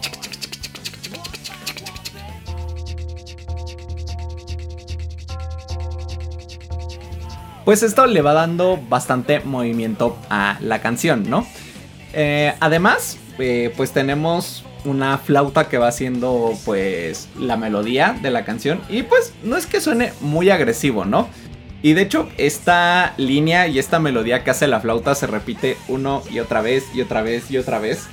pues 7.64 7.82
esto 7.82 8.06
le 8.06 8.22
va 8.22 8.32
dando 8.32 8.78
bastante 8.88 9.40
movimiento 9.40 10.16
a 10.30 10.56
la 10.60 10.80
canción, 10.80 11.28
¿no? 11.28 11.44
Eh, 12.12 12.54
además, 12.60 13.18
eh, 13.38 13.72
pues 13.76 13.92
tenemos 13.92 14.64
una 14.84 15.18
flauta 15.18 15.68
que 15.68 15.78
va 15.78 15.88
haciendo 15.88 16.52
pues 16.64 17.28
la 17.38 17.56
melodía 17.56 18.18
de 18.20 18.30
la 18.30 18.44
canción 18.44 18.80
y 18.88 19.02
pues 19.02 19.32
no 19.42 19.56
es 19.56 19.66
que 19.66 19.80
suene 19.80 20.12
muy 20.20 20.50
agresivo, 20.50 21.04
¿no? 21.04 21.28
Y 21.82 21.94
de 21.94 22.02
hecho 22.02 22.28
esta 22.36 23.14
línea 23.16 23.66
y 23.66 23.78
esta 23.78 23.98
melodía 23.98 24.44
que 24.44 24.50
hace 24.50 24.66
la 24.66 24.80
flauta 24.80 25.14
se 25.14 25.26
repite 25.26 25.76
uno 25.88 26.22
y 26.30 26.40
otra 26.40 26.60
vez 26.60 26.84
y 26.94 27.00
otra 27.00 27.22
vez 27.22 27.50
y 27.50 27.58
otra 27.58 27.78
vez. 27.78 28.06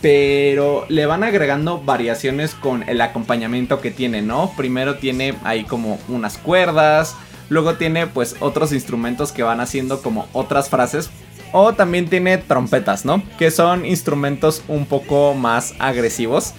Pero 0.00 0.84
le 0.88 1.06
van 1.06 1.22
agregando 1.22 1.80
variaciones 1.80 2.54
con 2.54 2.88
el 2.88 3.00
acompañamiento 3.00 3.80
que 3.80 3.92
tiene, 3.92 4.20
¿no? 4.20 4.52
Primero 4.56 4.96
tiene 4.96 5.34
ahí 5.44 5.62
como 5.62 6.00
unas 6.08 6.38
cuerdas, 6.38 7.14
luego 7.48 7.74
tiene 7.74 8.08
pues 8.08 8.34
otros 8.40 8.72
instrumentos 8.72 9.30
que 9.30 9.44
van 9.44 9.60
haciendo 9.60 10.02
como 10.02 10.26
otras 10.32 10.70
frases 10.70 11.10
o 11.52 11.74
también 11.74 12.08
tiene 12.08 12.38
trompetas, 12.38 13.04
¿no? 13.04 13.22
Que 13.38 13.50
son 13.50 13.84
instrumentos 13.86 14.62
un 14.68 14.86
poco 14.86 15.34
más 15.34 15.74
agresivos. 15.78 16.54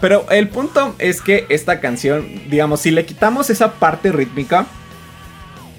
Pero 0.00 0.26
el 0.30 0.48
punto 0.48 0.94
es 0.98 1.20
que 1.20 1.46
esta 1.48 1.80
canción, 1.80 2.26
digamos, 2.50 2.80
si 2.80 2.90
le 2.90 3.06
quitamos 3.06 3.48
esa 3.50 3.74
parte 3.74 4.12
rítmica, 4.12 4.66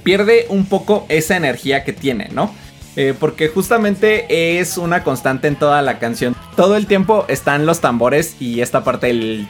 pierde 0.04 0.46
un 0.50 0.66
poco 0.66 1.06
esa 1.10 1.36
energía 1.36 1.84
que 1.84 1.94
tiene, 1.94 2.30
¿no? 2.32 2.54
Eh, 2.96 3.14
porque 3.20 3.50
justamente 3.50 4.60
es 4.60 4.78
una 4.78 5.04
constante 5.04 5.48
en 5.48 5.58
toda 5.58 5.82
la 5.82 6.00
canción. 6.00 6.36
Todo 6.56 6.78
el 6.78 6.88
tiempo 6.88 7.26
están 7.28 7.66
los 7.66 7.82
tambores 7.82 8.38
y 8.40 8.62
esta 8.62 8.84
parte 8.84 9.08
del... 9.08 9.48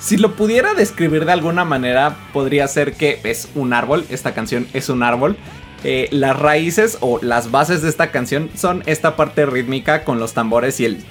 Si 0.00 0.16
lo 0.16 0.34
pudiera 0.34 0.74
describir 0.74 1.24
de 1.24 1.32
alguna 1.32 1.64
manera, 1.64 2.16
podría 2.32 2.66
ser 2.66 2.94
que 2.94 3.20
es 3.24 3.48
un 3.54 3.72
árbol. 3.72 4.06
Esta 4.08 4.32
canción 4.32 4.66
es 4.72 4.88
un 4.88 5.02
árbol. 5.02 5.36
Eh, 5.84 6.08
las 6.10 6.38
raíces 6.38 6.98
o 7.00 7.20
las 7.22 7.50
bases 7.50 7.82
de 7.82 7.88
esta 7.88 8.10
canción 8.10 8.50
son 8.56 8.82
esta 8.86 9.16
parte 9.16 9.46
rítmica 9.46 10.04
con 10.04 10.18
los 10.18 10.34
tambores 10.34 10.80
y 10.80 10.86
el... 10.86 11.04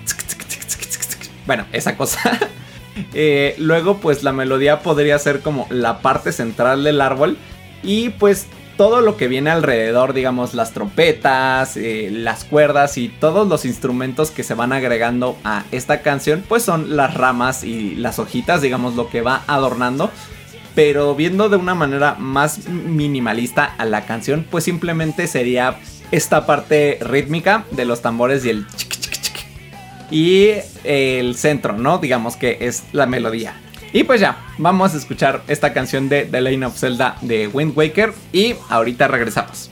Bueno, 1.46 1.66
esa 1.72 1.98
cosa. 1.98 2.20
Eh, 3.14 3.54
luego 3.60 4.00
pues 4.00 4.24
la 4.24 4.34
melodía 4.34 4.80
podría 4.80 5.20
ser 5.20 5.42
como 5.42 5.68
la 5.70 6.00
parte 6.00 6.32
central 6.32 6.84
del 6.84 7.00
árbol 7.00 7.38
y 7.84 8.10
pues 8.10 8.48
todo 8.76 9.02
lo 9.02 9.18
que 9.18 9.28
viene 9.28 9.52
alrededor, 9.52 10.14
digamos 10.14 10.56
las 10.56 10.72
trompetas, 10.72 11.78
eh, 11.78 12.10
las 12.12 12.44
cuerdas 12.44 12.98
y 12.98 13.10
todos 13.10 13.48
los 13.48 13.66
instrumentos 13.66 14.32
que 14.32 14.42
se 14.42 14.56
van 14.56 14.74
agregando 14.74 15.38
a 15.44 15.64
esta 15.72 16.02
canción 16.02 16.44
pues 16.48 16.64
son 16.64 16.96
las 16.98 17.14
ramas 17.14 17.64
y 17.64 17.94
las 17.94 18.18
hojitas, 18.18 18.64
digamos 18.64 18.96
lo 18.96 19.10
que 19.10 19.22
va 19.22 19.44
adornando 19.46 20.10
pero 20.78 21.16
viendo 21.16 21.50
de 21.50 21.58
una 21.58 21.74
manera 21.74 22.18
más 22.20 22.70
minimalista 22.70 23.66
a 23.80 23.86
la 23.86 24.06
canción, 24.06 24.46
pues 24.48 24.66
simplemente 24.66 25.26
sería 25.26 25.80
esta 26.12 26.46
parte 26.46 27.00
rítmica 27.02 27.66
de 27.72 27.84
los 27.84 28.04
tambores 28.04 28.46
y 28.46 28.52
el 28.52 28.68
y 30.12 30.50
el 30.84 31.36
centro, 31.36 31.74
¿no? 31.74 31.98
Digamos 31.98 32.38
que 32.38 32.60
es 32.62 32.84
la 32.92 33.08
melodía. 33.08 33.56
Y 33.92 34.04
pues 34.04 34.22
ya, 34.22 34.38
vamos 34.60 34.94
a 34.94 34.98
escuchar 34.98 35.42
esta 35.48 35.74
canción 35.74 36.10
de 36.10 36.26
The 36.26 36.42
Lane 36.42 36.68
of 36.68 36.78
Zelda 36.78 37.18
de 37.22 37.48
Wind 37.48 37.76
Waker 37.76 38.14
y 38.32 38.54
ahorita 38.70 39.08
regresamos. 39.08 39.72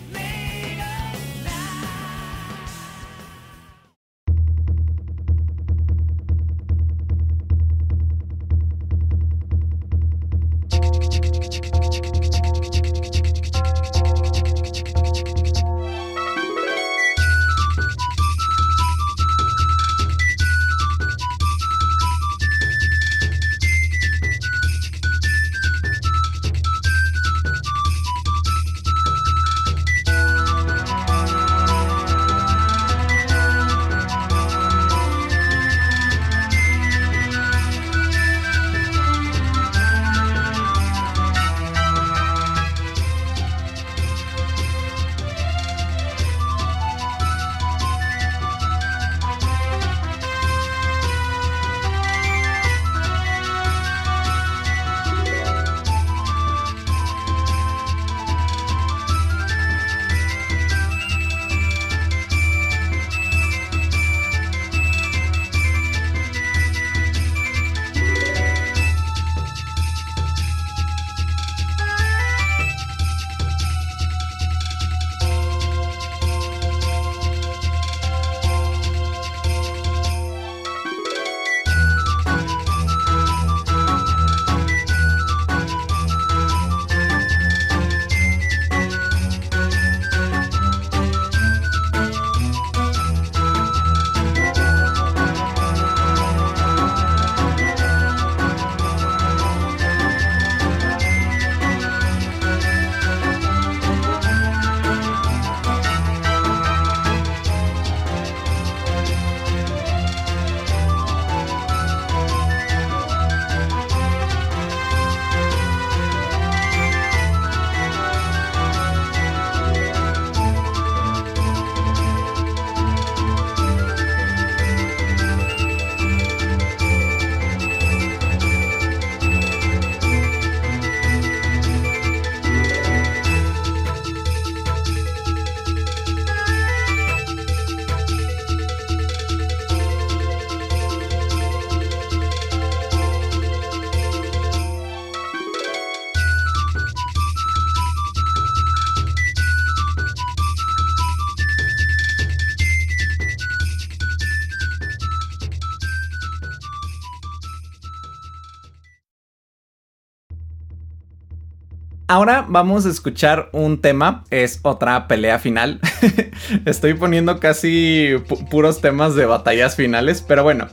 Ahora 162.16 162.46
vamos 162.48 162.86
a 162.86 162.90
escuchar 162.92 163.50
un 163.52 163.82
tema, 163.82 164.24
es 164.30 164.62
otra 164.62 165.06
pelea 165.06 165.38
final. 165.38 165.82
Estoy 166.66 166.94
poniendo 166.94 167.42
casi 167.42 168.12
puros 168.50 168.80
temas 168.80 169.16
de 169.16 169.26
batallas 169.26 169.76
finales, 169.76 170.24
pero 170.26 170.42
bueno. 170.42 170.70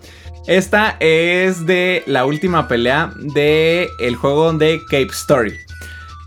Esta 0.47 0.97
es 1.01 1.67
de 1.67 2.05
la 2.07 2.27
última 2.27 2.69
pelea 2.69 3.13
de 3.17 3.89
el 3.99 4.15
juego 4.15 4.53
de 4.53 4.83
Cape 4.89 5.09
Story. 5.11 5.59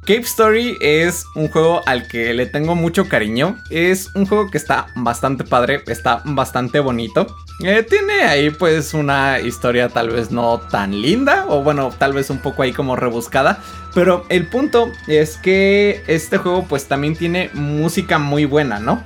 Cape 0.06 0.22
Story 0.22 0.78
es 0.82 1.26
un 1.34 1.49
juego 1.49 1.82
al 1.88 2.08
que 2.08 2.32
le 2.36 2.45
tengo 2.45 2.76
mucho 2.76 3.10
cariño. 3.10 3.58
Es 3.72 4.12
un 4.14 4.28
juego 4.28 4.51
que 4.51 4.60
está 4.60 4.86
bastante 4.95 5.43
padre, 5.43 5.82
está 5.88 6.22
bastante 6.26 6.80
bonito. 6.80 7.26
Eh, 7.64 7.82
tiene 7.82 8.22
ahí 8.22 8.51
pues 8.51 8.93
una 8.93 9.39
historia 9.39 9.89
tal 9.89 10.12
vez 10.12 10.30
no 10.30 10.60
tan 10.60 11.01
linda 11.01 11.47
o 11.47 11.64
bueno, 11.64 11.89
tal 11.97 12.14
vez 12.14 12.30
un 12.30 12.38
poco 12.38 12.62
ahí 12.62 12.72
como 12.72 12.95
rebuscada. 12.95 13.64
Pero 13.95 14.28
el 14.30 14.47
punto 14.47 14.91
es 15.08 15.38
que 15.38 16.03
este 16.06 16.38
juego 16.38 16.66
pues 16.70 16.86
también 16.86 17.16
tiene 17.16 17.49
música 17.56 18.20
muy 18.20 18.45
buena, 18.45 18.78
¿no? 18.78 19.03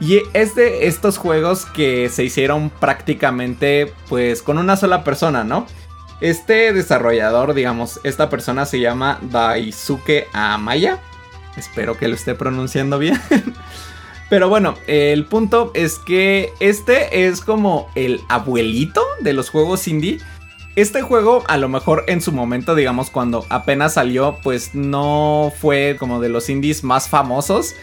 Y 0.00 0.20
es 0.34 0.54
de 0.54 0.86
estos 0.86 1.16
juegos 1.16 1.64
que 1.64 2.10
se 2.10 2.24
hicieron 2.24 2.68
prácticamente 2.68 3.90
pues 4.10 4.42
con 4.42 4.58
una 4.58 4.76
sola 4.76 5.02
persona, 5.02 5.44
¿no? 5.44 5.66
Este 6.22 6.72
desarrollador, 6.72 7.52
digamos, 7.52 7.98
esta 8.04 8.30
persona 8.30 8.64
se 8.64 8.78
llama 8.78 9.18
Daisuke 9.22 10.28
Amaya. 10.32 11.00
Espero 11.56 11.98
que 11.98 12.06
lo 12.06 12.14
esté 12.14 12.36
pronunciando 12.36 13.00
bien. 13.00 13.20
Pero 14.30 14.48
bueno, 14.48 14.76
el 14.86 15.24
punto 15.24 15.72
es 15.74 15.98
que 15.98 16.52
este 16.60 17.26
es 17.26 17.40
como 17.40 17.90
el 17.96 18.20
abuelito 18.28 19.02
de 19.18 19.32
los 19.32 19.50
juegos 19.50 19.88
indie. 19.88 20.20
Este 20.76 21.02
juego 21.02 21.42
a 21.48 21.56
lo 21.56 21.68
mejor 21.68 22.04
en 22.06 22.20
su 22.20 22.30
momento, 22.30 22.76
digamos, 22.76 23.10
cuando 23.10 23.44
apenas 23.48 23.94
salió, 23.94 24.38
pues 24.44 24.76
no 24.76 25.52
fue 25.60 25.96
como 25.98 26.20
de 26.20 26.28
los 26.28 26.48
indies 26.48 26.84
más 26.84 27.08
famosos. 27.08 27.74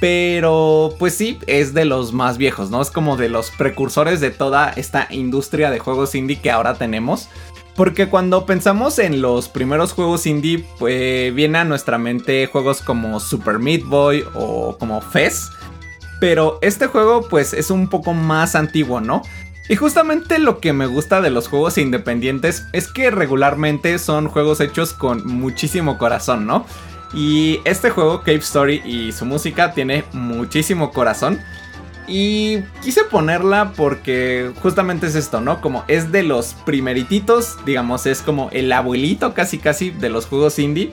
Pero 0.00 0.92
pues 0.98 1.14
sí, 1.14 1.38
es 1.46 1.72
de 1.72 1.84
los 1.84 2.12
más 2.12 2.36
viejos, 2.36 2.68
¿no? 2.68 2.82
Es 2.82 2.90
como 2.90 3.16
de 3.16 3.28
los 3.28 3.52
precursores 3.52 4.20
de 4.20 4.32
toda 4.32 4.70
esta 4.70 5.06
industria 5.08 5.70
de 5.70 5.78
juegos 5.78 6.16
indie 6.16 6.40
que 6.40 6.50
ahora 6.50 6.74
tenemos. 6.74 7.28
Porque 7.76 8.08
cuando 8.08 8.46
pensamos 8.46 8.98
en 8.98 9.20
los 9.20 9.48
primeros 9.48 9.92
juegos 9.92 10.26
indie, 10.26 10.64
pues 10.78 11.34
viene 11.34 11.58
a 11.58 11.64
nuestra 11.64 11.98
mente 11.98 12.46
juegos 12.46 12.80
como 12.80 13.20
Super 13.20 13.58
Meat 13.58 13.82
Boy 13.84 14.24
o 14.34 14.78
como 14.78 15.00
Fez. 15.02 15.50
Pero 16.18 16.58
este 16.62 16.86
juego 16.86 17.26
pues 17.28 17.52
es 17.52 17.70
un 17.70 17.88
poco 17.88 18.14
más 18.14 18.54
antiguo, 18.54 19.02
¿no? 19.02 19.22
Y 19.68 19.76
justamente 19.76 20.38
lo 20.38 20.60
que 20.60 20.72
me 20.72 20.86
gusta 20.86 21.20
de 21.20 21.30
los 21.30 21.48
juegos 21.48 21.76
independientes 21.76 22.64
es 22.72 22.88
que 22.88 23.10
regularmente 23.10 23.98
son 23.98 24.28
juegos 24.28 24.60
hechos 24.60 24.94
con 24.94 25.26
muchísimo 25.26 25.98
corazón, 25.98 26.46
¿no? 26.46 26.64
Y 27.12 27.60
este 27.64 27.90
juego, 27.90 28.20
Cave 28.20 28.38
Story 28.38 28.82
y 28.84 29.12
su 29.12 29.24
música 29.24 29.72
tiene 29.72 30.04
muchísimo 30.12 30.92
corazón. 30.92 31.40
Y 32.08 32.62
quise 32.82 33.04
ponerla 33.04 33.72
porque 33.76 34.52
justamente 34.62 35.06
es 35.06 35.14
esto, 35.14 35.40
¿no? 35.40 35.60
Como 35.60 35.84
es 35.88 36.12
de 36.12 36.22
los 36.22 36.54
primerititos, 36.64 37.56
digamos, 37.64 38.06
es 38.06 38.22
como 38.22 38.48
el 38.52 38.70
abuelito 38.72 39.34
casi 39.34 39.58
casi 39.58 39.90
de 39.90 40.10
los 40.10 40.26
juegos 40.26 40.58
indie. 40.58 40.92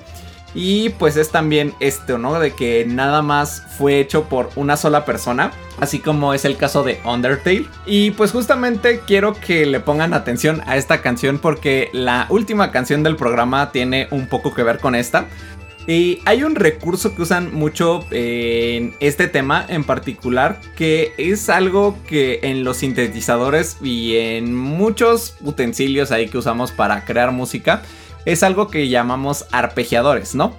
Y 0.56 0.90
pues 0.90 1.18
es 1.18 1.32
también 1.32 1.74
esto, 1.80 2.18
¿no? 2.18 2.40
De 2.40 2.52
que 2.52 2.86
nada 2.88 3.22
más 3.22 3.64
fue 3.78 4.00
hecho 4.00 4.26
por 4.26 4.52
una 4.56 4.78
sola 4.78 5.04
persona, 5.04 5.52
así 5.80 6.00
como 6.00 6.34
es 6.34 6.46
el 6.46 6.58
caso 6.58 6.84
de 6.84 7.00
Undertale. 7.06 7.66
Y 7.86 8.12
pues 8.12 8.32
justamente 8.32 9.02
quiero 9.06 9.34
que 9.34 9.66
le 9.66 9.80
pongan 9.80 10.14
atención 10.14 10.62
a 10.68 10.78
esta 10.78 11.02
canción 11.02 11.40
porque 11.40 11.90
la 11.92 12.28
última 12.30 12.72
canción 12.72 13.02
del 13.02 13.16
programa 13.16 13.72
tiene 13.72 14.08
un 14.12 14.28
poco 14.28 14.54
que 14.54 14.64
ver 14.64 14.80
con 14.80 14.94
esta. 14.94 15.26
Y 15.86 16.22
hay 16.26 16.44
un 16.44 16.56
recurso 16.56 17.14
que 17.14 17.24
usan 17.24 17.54
mucho 17.54 18.06
en 18.12 18.96
este 19.02 19.28
tema 19.28 19.66
en 19.68 19.84
particular, 19.84 20.62
que 20.78 21.12
es 21.18 21.50
algo 21.50 21.98
que 22.08 22.40
en 22.44 22.64
los 22.64 22.78
sintetizadores 22.78 23.78
y 23.82 24.16
en 24.16 24.56
muchos 24.56 25.36
utensilios 25.42 26.12
ahí 26.12 26.30
que 26.30 26.38
usamos 26.38 26.72
para 26.72 27.04
crear 27.04 27.32
música, 27.32 27.82
es 28.26 28.44
algo 28.44 28.70
que 28.70 28.88
llamamos 28.88 29.46
arpegiadores, 29.52 30.36
¿no? 30.36 30.54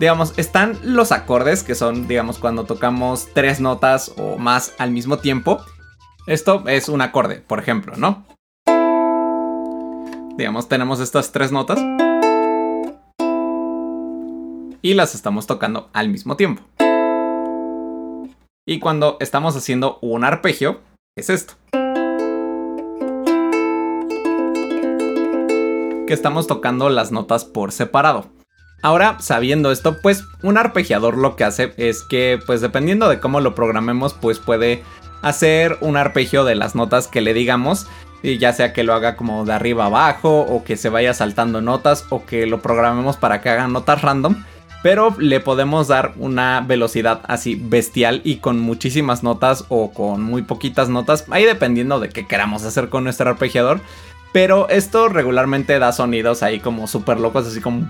Digamos, 0.00 0.34
están 0.36 0.76
los 0.82 1.12
acordes, 1.12 1.62
que 1.62 1.74
son, 1.74 2.08
digamos, 2.08 2.38
cuando 2.38 2.64
tocamos 2.64 3.28
tres 3.32 3.60
notas 3.60 4.12
o 4.18 4.36
más 4.36 4.74
al 4.78 4.90
mismo 4.90 5.18
tiempo. 5.18 5.64
Esto 6.26 6.64
es 6.66 6.88
un 6.88 7.00
acorde, 7.00 7.36
por 7.36 7.60
ejemplo, 7.60 7.94
¿no? 7.96 8.26
Digamos, 10.36 10.68
tenemos 10.68 11.00
estas 11.00 11.32
tres 11.32 11.52
notas. 11.52 11.78
Y 14.86 14.94
las 14.94 15.16
estamos 15.16 15.48
tocando 15.48 15.90
al 15.94 16.08
mismo 16.10 16.36
tiempo. 16.36 16.62
Y 18.64 18.78
cuando 18.78 19.16
estamos 19.18 19.56
haciendo 19.56 19.98
un 20.00 20.22
arpegio, 20.22 20.78
es 21.16 21.28
esto. 21.28 21.54
Que 26.06 26.12
estamos 26.12 26.46
tocando 26.46 26.88
las 26.88 27.10
notas 27.10 27.44
por 27.44 27.72
separado. 27.72 28.26
Ahora, 28.80 29.16
sabiendo 29.18 29.72
esto, 29.72 30.00
pues 30.00 30.22
un 30.44 30.56
arpegiador 30.56 31.18
lo 31.18 31.34
que 31.34 31.42
hace 31.42 31.74
es 31.78 32.04
que, 32.04 32.38
pues 32.46 32.60
dependiendo 32.60 33.08
de 33.08 33.18
cómo 33.18 33.40
lo 33.40 33.56
programemos, 33.56 34.14
pues 34.14 34.38
puede 34.38 34.84
hacer 35.20 35.78
un 35.80 35.96
arpegio 35.96 36.44
de 36.44 36.54
las 36.54 36.76
notas 36.76 37.08
que 37.08 37.22
le 37.22 37.34
digamos, 37.34 37.88
y 38.22 38.38
ya 38.38 38.52
sea 38.52 38.72
que 38.72 38.84
lo 38.84 38.94
haga 38.94 39.16
como 39.16 39.44
de 39.44 39.52
arriba 39.52 39.86
abajo, 39.86 40.42
o 40.42 40.62
que 40.62 40.76
se 40.76 40.90
vaya 40.90 41.12
saltando 41.12 41.60
notas, 41.60 42.06
o 42.08 42.24
que 42.24 42.46
lo 42.46 42.62
programemos 42.62 43.16
para 43.16 43.40
que 43.40 43.48
haga 43.48 43.66
notas 43.66 44.02
random. 44.02 44.44
Pero 44.86 45.12
le 45.18 45.40
podemos 45.40 45.88
dar 45.88 46.12
una 46.16 46.60
velocidad 46.60 47.22
así 47.26 47.56
bestial 47.56 48.20
y 48.22 48.36
con 48.36 48.60
muchísimas 48.60 49.24
notas 49.24 49.64
o 49.68 49.92
con 49.92 50.22
muy 50.22 50.42
poquitas 50.42 50.88
notas, 50.88 51.24
ahí 51.32 51.44
dependiendo 51.44 51.98
de 51.98 52.08
qué 52.08 52.24
queramos 52.28 52.62
hacer 52.62 52.88
con 52.88 53.02
nuestro 53.02 53.28
arpegiador. 53.28 53.80
Pero 54.32 54.68
esto 54.68 55.08
regularmente 55.08 55.80
da 55.80 55.90
sonidos 55.90 56.44
ahí 56.44 56.60
como 56.60 56.86
súper 56.86 57.18
locos, 57.18 57.48
así 57.48 57.60
como... 57.60 57.88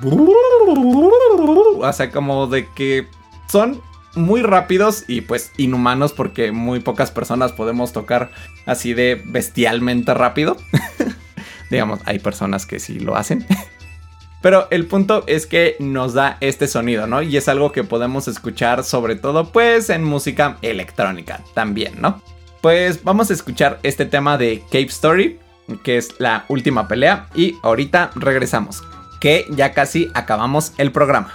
O 1.83 1.93
sea, 1.93 2.11
como 2.11 2.47
de 2.47 2.67
que 2.71 3.09
son 3.47 3.83
muy 4.15 4.41
rápidos 4.41 5.05
y 5.07 5.21
pues 5.21 5.53
inhumanos 5.59 6.15
porque 6.15 6.51
muy 6.51 6.81
pocas 6.81 7.11
personas 7.11 7.53
podemos 7.53 7.93
tocar 7.93 8.31
así 8.65 8.95
de 8.95 9.23
bestialmente 9.23 10.15
rápido. 10.15 10.57
Digamos, 11.71 12.01
hay 12.07 12.21
personas 12.21 12.65
que 12.65 12.81
sí 12.81 13.01
lo 13.01 13.17
hacen. 13.17 13.47
Pero 14.43 14.69
el 14.71 14.87
punto 14.87 15.25
es 15.27 15.47
que 15.47 15.77
nos 15.79 16.15
da 16.15 16.37
este 16.41 16.69
sonido, 16.69 17.07
¿no? 17.07 17.23
Y 17.23 17.37
es 17.37 17.49
algo 17.49 17.73
que 17.73 17.85
podemos 17.85 18.29
escuchar 18.29 18.85
sobre 18.85 19.17
todo 19.17 19.51
pues 19.51 19.91
en 19.91 20.05
música 20.05 20.59
electrónica 20.63 21.41
también, 21.55 21.95
¿no? 22.01 22.21
Pues 22.61 23.03
vamos 23.03 23.31
a 23.31 23.35
escuchar 23.35 23.79
este 23.83 24.07
tema 24.07 24.39
de 24.39 24.63
Cave 24.71 24.87
Story 24.87 25.39
que 25.83 25.97
es 25.97 26.15
la 26.19 26.45
última 26.49 26.89
pelea. 26.89 27.29
Y 27.35 27.57
ahorita 27.63 28.11
regresamos, 28.15 28.83
que 29.21 29.47
ya 29.51 29.73
casi 29.73 30.11
acabamos 30.15 30.73
el 30.79 30.93
programa. 30.93 31.33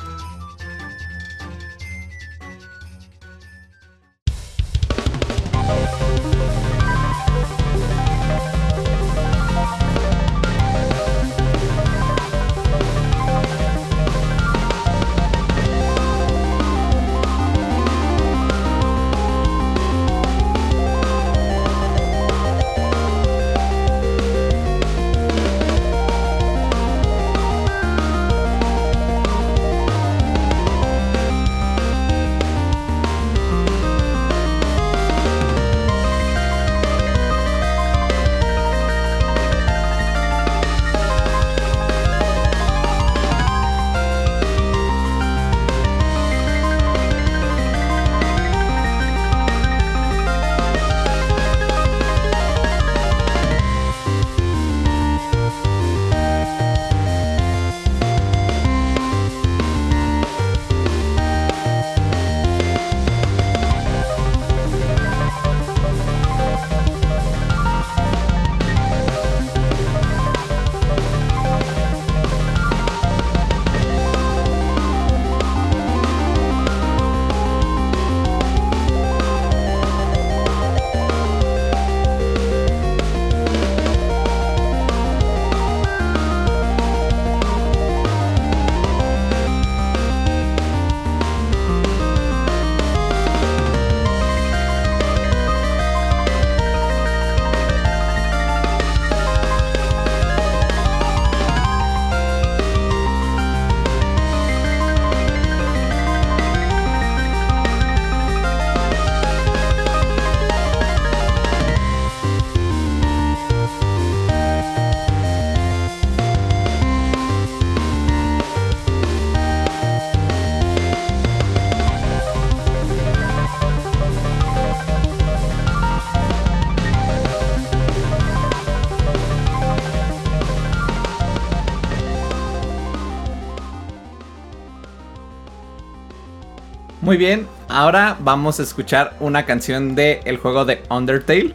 Muy 137.12 137.18
bien, 137.18 137.46
ahora 137.68 138.16
vamos 138.22 138.62
a 138.62 138.64
escuchar 138.64 139.18
una 139.20 139.46
canción 139.46 139.96
del 139.96 140.20
el 140.24 140.38
juego 140.38 140.64
de 140.64 140.82
Undertale. 140.90 141.54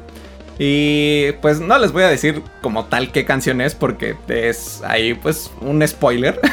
Y 0.59 1.33
pues 1.41 1.61
no 1.61 1.79
les 1.79 1.93
voy 1.93 2.03
a 2.03 2.09
decir 2.09 2.43
como 2.61 2.85
tal 2.85 3.11
qué 3.11 3.25
canción 3.25 3.63
es 3.63 3.75
porque 3.75 4.17
es 4.29 4.83
ahí 4.85 5.15
pues 5.15 5.51
un 5.63 5.83
spoiler. 5.89 6.39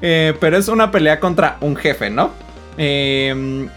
Eh, 0.00 0.34
pero 0.38 0.56
es 0.56 0.68
una 0.68 0.92
pelea 0.92 1.18
contra 1.18 1.56
un 1.60 1.74
jefe, 1.74 2.08
¿no? 2.08 2.30
Em, 2.76 3.68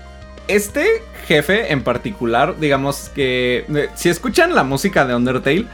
este 0.48 0.86
jefe 1.26 1.72
en 1.72 1.84
particular, 1.84 2.60
digamos 2.60 3.10
que 3.10 3.66
eh, 3.74 3.90
si 3.96 4.10
escuchan 4.10 4.54
la 4.54 4.64
música 4.64 5.06
de 5.06 5.16
Undertale, 5.16 5.66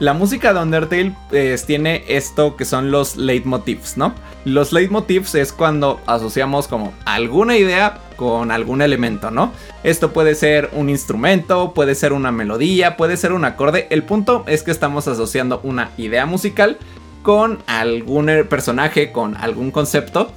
la 0.00 0.12
música 0.12 0.52
de 0.52 0.60
Undertale 0.60 1.14
pues, 1.30 1.66
tiene 1.66 2.04
esto 2.08 2.56
que 2.56 2.64
son 2.64 2.90
los 2.90 3.16
leitmotifs, 3.16 3.96
¿no? 3.96 4.14
Los 4.44 4.72
leitmotifs 4.72 5.34
es 5.36 5.52
cuando 5.52 6.00
asociamos 6.06 6.66
como 6.66 6.92
alguna 7.04 7.56
idea 7.56 8.00
con 8.16 8.50
algún 8.50 8.82
elemento, 8.82 9.30
¿no? 9.30 9.52
Esto 9.84 10.12
puede 10.12 10.34
ser 10.34 10.70
un 10.72 10.88
instrumento, 10.88 11.74
puede 11.74 11.94
ser 11.94 12.12
una 12.12 12.32
melodía, 12.32 12.96
puede 12.96 13.16
ser 13.16 13.32
un 13.32 13.44
acorde. 13.44 13.86
El 13.90 14.02
punto 14.02 14.44
es 14.46 14.62
que 14.62 14.70
estamos 14.70 15.06
asociando 15.06 15.60
una 15.62 15.90
idea 15.96 16.26
musical 16.26 16.78
con 17.22 17.58
algún 17.66 18.26
personaje, 18.48 19.12
con 19.12 19.36
algún 19.36 19.70
concepto. 19.70 20.32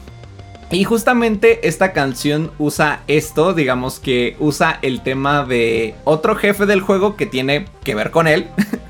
Y 0.70 0.84
justamente 0.84 1.68
esta 1.68 1.94
canción 1.94 2.52
usa 2.60 3.02
esto, 3.08 3.54
digamos 3.54 4.00
que 4.00 4.36
usa 4.40 4.80
el 4.82 5.02
tema 5.02 5.46
de 5.46 5.96
otro 6.04 6.36
jefe 6.36 6.66
del 6.66 6.82
juego 6.82 7.16
que 7.16 7.26
tiene 7.26 7.66
que 7.84 7.96
ver 7.96 8.12
con 8.12 8.28
él. 8.28 8.48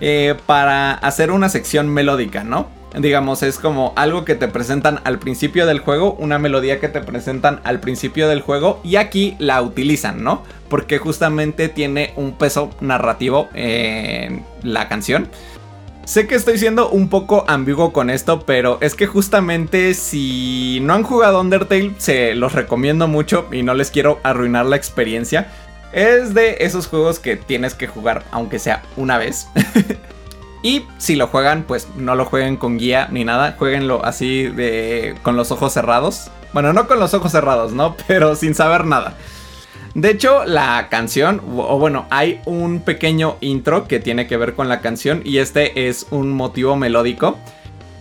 Eh, 0.00 0.36
para 0.46 0.92
hacer 0.92 1.30
una 1.30 1.48
sección 1.48 1.88
melódica, 1.88 2.44
¿no? 2.44 2.68
Digamos, 2.96 3.42
es 3.42 3.58
como 3.58 3.92
algo 3.96 4.24
que 4.24 4.34
te 4.34 4.48
presentan 4.48 5.00
al 5.04 5.18
principio 5.18 5.66
del 5.66 5.80
juego, 5.80 6.14
una 6.14 6.38
melodía 6.38 6.80
que 6.80 6.88
te 6.88 7.00
presentan 7.00 7.60
al 7.64 7.80
principio 7.80 8.28
del 8.28 8.40
juego 8.40 8.80
y 8.82 8.96
aquí 8.96 9.36
la 9.38 9.60
utilizan, 9.60 10.22
¿no? 10.22 10.42
Porque 10.68 10.98
justamente 10.98 11.68
tiene 11.68 12.12
un 12.16 12.32
peso 12.32 12.70
narrativo 12.80 13.48
en 13.54 14.44
la 14.62 14.88
canción. 14.88 15.28
Sé 16.08 16.26
que 16.26 16.36
estoy 16.36 16.56
siendo 16.56 16.88
un 16.88 17.10
poco 17.10 17.44
ambiguo 17.48 17.92
con 17.92 18.08
esto, 18.08 18.46
pero 18.46 18.78
es 18.80 18.94
que 18.94 19.06
justamente 19.06 19.92
si 19.92 20.78
no 20.80 20.94
han 20.94 21.02
jugado 21.02 21.38
Undertale, 21.38 21.92
se 21.98 22.34
los 22.34 22.54
recomiendo 22.54 23.08
mucho 23.08 23.46
y 23.52 23.62
no 23.62 23.74
les 23.74 23.90
quiero 23.90 24.18
arruinar 24.22 24.64
la 24.64 24.76
experiencia. 24.76 25.52
Es 25.92 26.34
de 26.34 26.56
esos 26.60 26.86
juegos 26.86 27.18
que 27.18 27.36
tienes 27.36 27.74
que 27.74 27.86
jugar 27.86 28.24
aunque 28.30 28.58
sea 28.58 28.82
una 28.96 29.18
vez. 29.18 29.48
y 30.62 30.84
si 30.98 31.16
lo 31.16 31.28
juegan, 31.28 31.64
pues 31.64 31.88
no 31.96 32.14
lo 32.14 32.24
jueguen 32.24 32.56
con 32.56 32.78
guía 32.78 33.08
ni 33.10 33.24
nada, 33.24 33.56
jueguenlo 33.58 34.04
así 34.04 34.44
de 34.44 35.16
con 35.22 35.36
los 35.36 35.50
ojos 35.50 35.72
cerrados. 35.72 36.30
Bueno, 36.52 36.72
no 36.72 36.86
con 36.88 36.98
los 36.98 37.14
ojos 37.14 37.32
cerrados, 37.32 37.72
¿no? 37.72 37.96
Pero 38.06 38.34
sin 38.34 38.54
saber 38.54 38.84
nada. 38.84 39.14
De 39.94 40.10
hecho, 40.10 40.44
la 40.44 40.88
canción, 40.90 41.42
o 41.56 41.78
bueno, 41.78 42.06
hay 42.10 42.40
un 42.44 42.80
pequeño 42.80 43.36
intro 43.40 43.88
que 43.88 43.98
tiene 43.98 44.26
que 44.26 44.36
ver 44.36 44.54
con 44.54 44.68
la 44.68 44.80
canción 44.80 45.22
y 45.24 45.38
este 45.38 45.88
es 45.88 46.06
un 46.10 46.30
motivo 46.30 46.76
melódico. 46.76 47.36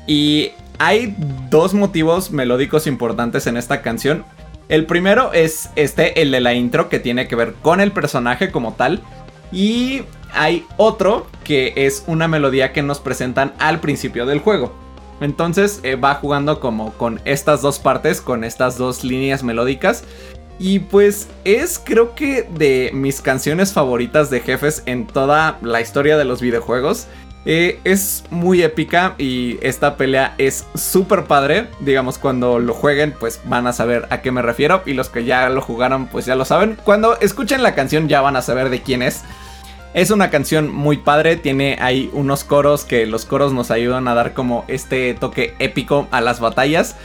Y 0.05 0.51
hay 0.79 1.15
dos 1.49 1.73
motivos 1.73 2.31
melódicos 2.31 2.87
importantes 2.87 3.47
en 3.47 3.57
esta 3.57 3.81
canción. 3.81 4.25
El 4.69 4.85
primero 4.85 5.31
es 5.33 5.69
este, 5.75 6.21
el 6.21 6.31
de 6.31 6.41
la 6.41 6.53
intro, 6.53 6.89
que 6.89 6.99
tiene 6.99 7.27
que 7.27 7.35
ver 7.35 7.53
con 7.61 7.79
el 7.79 7.91
personaje 7.91 8.51
como 8.51 8.73
tal. 8.73 9.01
Y 9.51 10.03
hay 10.33 10.65
otro 10.75 11.27
que 11.43 11.73
es 11.75 12.03
una 12.07 12.27
melodía 12.27 12.73
que 12.73 12.81
nos 12.81 12.99
presentan 12.99 13.53
al 13.59 13.79
principio 13.79 14.25
del 14.25 14.39
juego. 14.39 14.73
Entonces 15.21 15.79
eh, 15.83 15.95
va 15.95 16.15
jugando 16.15 16.59
como 16.59 16.93
con 16.93 17.21
estas 17.25 17.61
dos 17.61 17.79
partes, 17.79 18.21
con 18.21 18.43
estas 18.43 18.77
dos 18.77 19.03
líneas 19.03 19.43
melódicas. 19.43 20.03
Y 20.59 20.79
pues 20.79 21.27
es 21.43 21.79
creo 21.83 22.15
que 22.15 22.43
de 22.43 22.91
mis 22.93 23.21
canciones 23.21 23.73
favoritas 23.73 24.29
de 24.29 24.39
jefes 24.41 24.83
en 24.85 25.05
toda 25.05 25.59
la 25.61 25.81
historia 25.81 26.17
de 26.17 26.25
los 26.25 26.41
videojuegos. 26.41 27.07
Eh, 27.49 27.79
es 27.85 28.25
muy 28.29 28.61
épica 28.61 29.15
y 29.17 29.57
esta 29.61 29.95
pelea 29.95 30.35
es 30.37 30.65
súper 30.75 31.23
padre. 31.23 31.67
Digamos, 31.79 32.17
cuando 32.17 32.59
lo 32.59 32.73
jueguen, 32.73 33.15
pues 33.17 33.39
van 33.45 33.67
a 33.67 33.73
saber 33.73 34.05
a 34.09 34.21
qué 34.21 34.31
me 34.31 34.41
refiero. 34.41 34.83
Y 34.85 34.91
los 34.91 35.07
que 35.07 35.23
ya 35.23 35.47
lo 35.47 35.61
jugaron, 35.61 36.07
pues 36.07 36.25
ya 36.25 36.35
lo 36.35 36.43
saben. 36.43 36.77
Cuando 36.83 37.17
escuchen 37.21 37.63
la 37.63 37.73
canción 37.73 38.09
ya 38.09 38.19
van 38.19 38.35
a 38.35 38.41
saber 38.41 38.69
de 38.69 38.81
quién 38.81 39.01
es. 39.01 39.23
Es 39.93 40.11
una 40.11 40.29
canción 40.29 40.67
muy 40.69 40.97
padre, 40.97 41.37
tiene 41.37 41.77
ahí 41.79 42.09
unos 42.11 42.43
coros 42.43 42.83
que 42.83 43.05
los 43.05 43.23
coros 43.23 43.53
nos 43.53 43.71
ayudan 43.71 44.09
a 44.09 44.13
dar 44.13 44.33
como 44.33 44.65
este 44.67 45.13
toque 45.13 45.55
épico 45.59 46.09
a 46.11 46.19
las 46.19 46.41
batallas. 46.41 46.97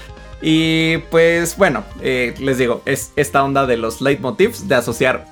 Y 0.43 0.99
pues 1.13 1.57
bueno, 1.57 1.85
eh, 2.01 2.35
les 2.41 2.59
digo, 2.59 2.83
es 2.85 3.13
esta 3.15 3.45
onda 3.45 3.65
de 3.67 3.77
los 3.77 4.01
leitmotivs, 4.01 4.67
de 4.67 4.75
asociar 4.75 5.25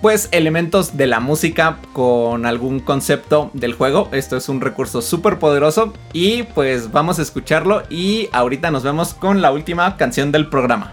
pues 0.00 0.28
elementos 0.32 0.96
de 0.96 1.06
la 1.06 1.20
música 1.20 1.78
con 1.92 2.46
algún 2.46 2.80
concepto 2.80 3.50
del 3.52 3.74
juego. 3.74 4.08
Esto 4.12 4.36
es 4.36 4.48
un 4.48 4.60
recurso 4.60 5.02
súper 5.02 5.38
poderoso 5.38 5.92
y 6.12 6.44
pues 6.44 6.90
vamos 6.92 7.18
a 7.18 7.22
escucharlo 7.22 7.82
y 7.90 8.28
ahorita 8.32 8.70
nos 8.70 8.82
vemos 8.82 9.14
con 9.14 9.42
la 9.42 9.52
última 9.52 9.96
canción 9.96 10.32
del 10.32 10.48
programa. 10.48 10.92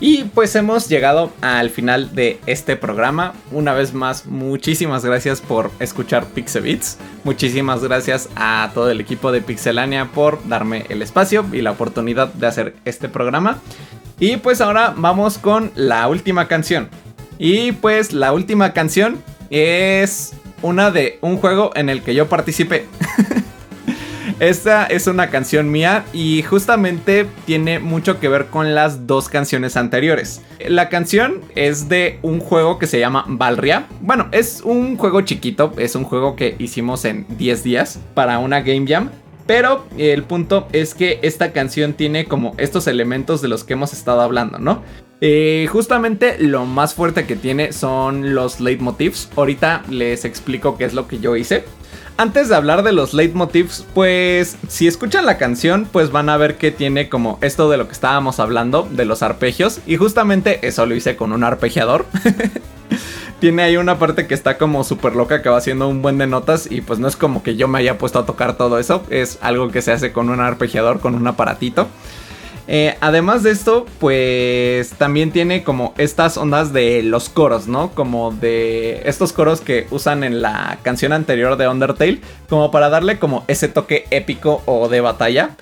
Y 0.00 0.24
pues 0.24 0.54
hemos 0.54 0.88
llegado 0.88 1.32
al 1.40 1.70
final 1.70 2.14
de 2.14 2.38
este 2.46 2.76
programa. 2.76 3.34
Una 3.50 3.74
vez 3.74 3.94
más, 3.94 4.26
muchísimas 4.26 5.04
gracias 5.04 5.40
por 5.40 5.72
escuchar 5.80 6.26
Pixebits. 6.26 6.98
Muchísimas 7.24 7.82
gracias 7.82 8.28
a 8.36 8.70
todo 8.74 8.90
el 8.90 9.00
equipo 9.00 9.32
de 9.32 9.40
Pixelania 9.40 10.06
por 10.06 10.46
darme 10.48 10.86
el 10.88 11.02
espacio 11.02 11.44
y 11.52 11.62
la 11.62 11.72
oportunidad 11.72 12.32
de 12.32 12.46
hacer 12.46 12.76
este 12.84 13.08
programa. 13.08 13.58
Y 14.20 14.36
pues 14.36 14.60
ahora 14.60 14.94
vamos 14.96 15.38
con 15.38 15.72
la 15.74 16.06
última 16.06 16.46
canción. 16.46 16.88
Y 17.38 17.72
pues 17.72 18.12
la 18.12 18.32
última 18.32 18.72
canción 18.72 19.22
es 19.50 20.32
una 20.62 20.90
de 20.92 21.18
un 21.22 21.38
juego 21.38 21.72
en 21.74 21.88
el 21.88 22.02
que 22.02 22.14
yo 22.14 22.28
participé. 22.28 22.86
Esta 24.40 24.86
es 24.86 25.08
una 25.08 25.30
canción 25.30 25.68
mía 25.68 26.04
y 26.12 26.42
justamente 26.42 27.26
tiene 27.44 27.80
mucho 27.80 28.20
que 28.20 28.28
ver 28.28 28.46
con 28.46 28.72
las 28.72 29.08
dos 29.08 29.28
canciones 29.28 29.76
anteriores. 29.76 30.42
La 30.68 30.88
canción 30.88 31.40
es 31.56 31.88
de 31.88 32.20
un 32.22 32.38
juego 32.38 32.78
que 32.78 32.86
se 32.86 33.00
llama 33.00 33.24
Valria. 33.26 33.88
Bueno, 34.00 34.28
es 34.30 34.60
un 34.62 34.96
juego 34.96 35.22
chiquito, 35.22 35.72
es 35.76 35.96
un 35.96 36.04
juego 36.04 36.36
que 36.36 36.54
hicimos 36.60 37.04
en 37.04 37.26
10 37.36 37.64
días 37.64 37.98
para 38.14 38.38
una 38.38 38.60
Game 38.60 38.86
Jam. 38.86 39.10
Pero 39.48 39.86
el 39.96 40.22
punto 40.22 40.68
es 40.72 40.94
que 40.94 41.18
esta 41.22 41.50
canción 41.52 41.94
tiene 41.94 42.26
como 42.26 42.54
estos 42.58 42.86
elementos 42.86 43.42
de 43.42 43.48
los 43.48 43.64
que 43.64 43.72
hemos 43.72 43.92
estado 43.92 44.20
hablando, 44.20 44.58
¿no? 44.58 44.82
Eh, 45.20 45.66
justamente 45.68 46.38
lo 46.38 46.64
más 46.64 46.94
fuerte 46.94 47.26
que 47.26 47.34
tiene 47.34 47.72
son 47.72 48.36
los 48.36 48.60
leitmotivs. 48.60 49.30
Ahorita 49.34 49.82
les 49.90 50.24
explico 50.24 50.76
qué 50.76 50.84
es 50.84 50.94
lo 50.94 51.08
que 51.08 51.18
yo 51.18 51.34
hice. 51.34 51.64
Antes 52.20 52.48
de 52.48 52.56
hablar 52.56 52.82
de 52.82 52.92
los 52.92 53.14
leitmotivs, 53.14 53.86
pues 53.94 54.56
si 54.66 54.88
escuchan 54.88 55.24
la 55.24 55.38
canción, 55.38 55.86
pues 55.90 56.10
van 56.10 56.28
a 56.28 56.36
ver 56.36 56.56
que 56.56 56.72
tiene 56.72 57.08
como 57.08 57.38
esto 57.42 57.70
de 57.70 57.76
lo 57.76 57.86
que 57.86 57.92
estábamos 57.92 58.40
hablando, 58.40 58.88
de 58.90 59.04
los 59.04 59.22
arpegios. 59.22 59.80
Y 59.86 59.98
justamente 59.98 60.66
eso 60.66 60.84
lo 60.84 60.96
hice 60.96 61.14
con 61.14 61.32
un 61.32 61.44
arpegiador. 61.44 62.06
tiene 63.40 63.62
ahí 63.62 63.76
una 63.76 64.00
parte 64.00 64.26
que 64.26 64.34
está 64.34 64.58
como 64.58 64.82
súper 64.82 65.14
loca 65.14 65.42
que 65.42 65.48
va 65.48 65.58
haciendo 65.58 65.86
un 65.86 66.02
buen 66.02 66.18
de 66.18 66.26
notas 66.26 66.66
y 66.68 66.80
pues 66.80 66.98
no 66.98 67.06
es 67.06 67.14
como 67.14 67.44
que 67.44 67.54
yo 67.54 67.68
me 67.68 67.78
haya 67.78 67.98
puesto 67.98 68.18
a 68.18 68.26
tocar 68.26 68.56
todo 68.56 68.80
eso, 68.80 69.04
es 69.10 69.38
algo 69.40 69.70
que 69.70 69.80
se 69.80 69.92
hace 69.92 70.10
con 70.10 70.28
un 70.28 70.40
arpegiador, 70.40 70.98
con 70.98 71.14
un 71.14 71.24
aparatito. 71.24 71.86
Eh, 72.70 72.96
además 73.00 73.42
de 73.42 73.50
esto, 73.50 73.86
pues 73.98 74.90
también 74.90 75.32
tiene 75.32 75.64
como 75.64 75.94
estas 75.96 76.36
ondas 76.36 76.74
de 76.74 77.02
los 77.02 77.30
coros, 77.30 77.66
¿no? 77.66 77.92
Como 77.92 78.30
de 78.30 79.00
estos 79.06 79.32
coros 79.32 79.62
que 79.62 79.86
usan 79.90 80.22
en 80.22 80.42
la 80.42 80.78
canción 80.82 81.14
anterior 81.14 81.56
de 81.56 81.66
Undertale, 81.66 82.20
como 82.50 82.70
para 82.70 82.90
darle 82.90 83.18
como 83.18 83.42
ese 83.48 83.68
toque 83.68 84.06
épico 84.10 84.62
o 84.66 84.90
de 84.90 85.00
batalla. 85.00 85.56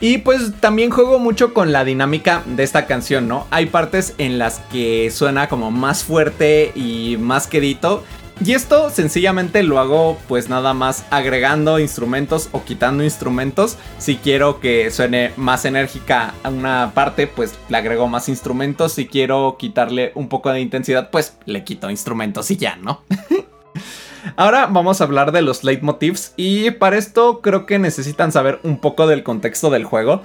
Y 0.00 0.18
pues 0.18 0.52
también 0.60 0.90
juego 0.90 1.18
mucho 1.18 1.54
con 1.54 1.72
la 1.72 1.84
dinámica 1.84 2.42
de 2.44 2.62
esta 2.62 2.86
canción, 2.86 3.26
¿no? 3.26 3.46
Hay 3.50 3.66
partes 3.66 4.14
en 4.18 4.38
las 4.38 4.60
que 4.70 5.10
suena 5.10 5.48
como 5.48 5.70
más 5.70 6.04
fuerte 6.04 6.72
y 6.74 7.16
más 7.18 7.46
quedito 7.46 8.04
y 8.44 8.52
esto 8.52 8.90
sencillamente 8.90 9.62
lo 9.62 9.78
hago 9.78 10.18
pues 10.28 10.48
nada 10.48 10.72
más 10.72 11.04
agregando 11.10 11.78
instrumentos 11.78 12.48
o 12.52 12.64
quitando 12.64 13.02
instrumentos. 13.02 13.76
Si 13.98 14.16
quiero 14.16 14.60
que 14.60 14.90
suene 14.90 15.32
más 15.36 15.64
enérgica 15.64 16.34
a 16.42 16.48
una 16.48 16.92
parte, 16.94 17.26
pues 17.26 17.54
le 17.68 17.76
agrego 17.76 18.06
más 18.06 18.28
instrumentos. 18.28 18.92
Si 18.92 19.06
quiero 19.06 19.56
quitarle 19.58 20.12
un 20.14 20.28
poco 20.28 20.52
de 20.52 20.60
intensidad, 20.60 21.10
pues 21.10 21.36
le 21.46 21.64
quito 21.64 21.90
instrumentos 21.90 22.50
y 22.50 22.56
ya, 22.56 22.76
¿no? 22.76 23.02
Ahora 24.36 24.66
vamos 24.66 25.00
a 25.00 25.04
hablar 25.04 25.32
de 25.32 25.42
los 25.42 25.64
leitmotivs 25.64 26.32
y 26.36 26.70
para 26.72 26.98
esto 26.98 27.40
creo 27.40 27.66
que 27.66 27.78
necesitan 27.78 28.32
saber 28.32 28.60
un 28.62 28.78
poco 28.78 29.06
del 29.06 29.22
contexto 29.22 29.70
del 29.70 29.84
juego. 29.84 30.22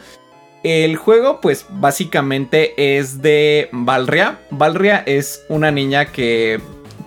El 0.64 0.96
juego 0.96 1.42
pues 1.42 1.66
básicamente 1.70 2.98
es 2.98 3.22
de 3.22 3.70
Valria. 3.72 4.40
Valria 4.50 5.04
es 5.06 5.44
una 5.50 5.72
niña 5.72 6.06
que 6.06 6.62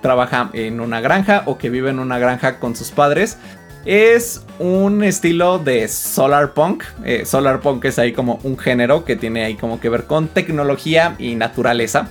trabaja 0.07 0.51
en 0.53 0.79
una 0.79 1.01
granja 1.01 1.43
o 1.47 1.59
que 1.59 1.69
vive 1.69 1.91
en 1.91 1.99
una 1.99 2.21
granja 2.21 2.61
con 2.61 2.77
sus 2.77 2.93
padres. 2.93 3.39
Es 3.85 4.47
un 4.61 5.03
estilo 5.03 5.59
de 5.59 5.89
solar 5.89 6.55
punk. 6.55 6.85
Eh, 7.05 7.25
solar 7.25 7.59
punk 7.59 7.87
es 7.87 7.99
ahí 7.99 8.13
como 8.13 8.39
un 8.45 8.57
género 8.57 9.05
que 9.05 9.17
tiene 9.17 9.45
ahí 9.45 9.57
como 9.57 9.81
que 9.81 9.89
ver 9.89 10.05
con 10.05 10.29
tecnología 10.29 11.17
y 11.19 11.35
naturaleza. 11.35 12.07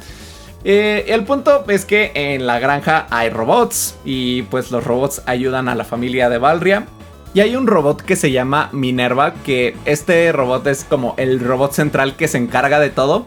Eh, 0.66 1.06
el 1.08 1.24
punto 1.24 1.64
es 1.70 1.86
que 1.86 2.12
en 2.16 2.46
la 2.46 2.60
granja 2.60 3.08
hay 3.10 3.30
robots 3.30 3.96
y 4.04 4.42
pues 4.44 4.72
los 4.72 4.84
robots 4.84 5.22
ayudan 5.26 5.70
a 5.70 5.76
la 5.76 5.86
familia 5.86 6.28
de 6.28 6.38
Valria. 6.38 6.88
Y 7.34 7.40
hay 7.40 7.56
un 7.56 7.66
robot 7.66 8.02
que 8.02 8.18
se 8.18 8.32
llama 8.32 8.70
Minerva, 8.74 9.36
que 9.46 9.74
este 9.86 10.34
robot 10.34 10.68
es 10.68 10.84
como 10.84 11.14
el 11.18 11.40
robot 11.40 11.72
central 11.72 12.18
que 12.18 12.28
se 12.28 12.40
encarga 12.40 12.82
de 12.82 12.90
todo. 12.90 13.26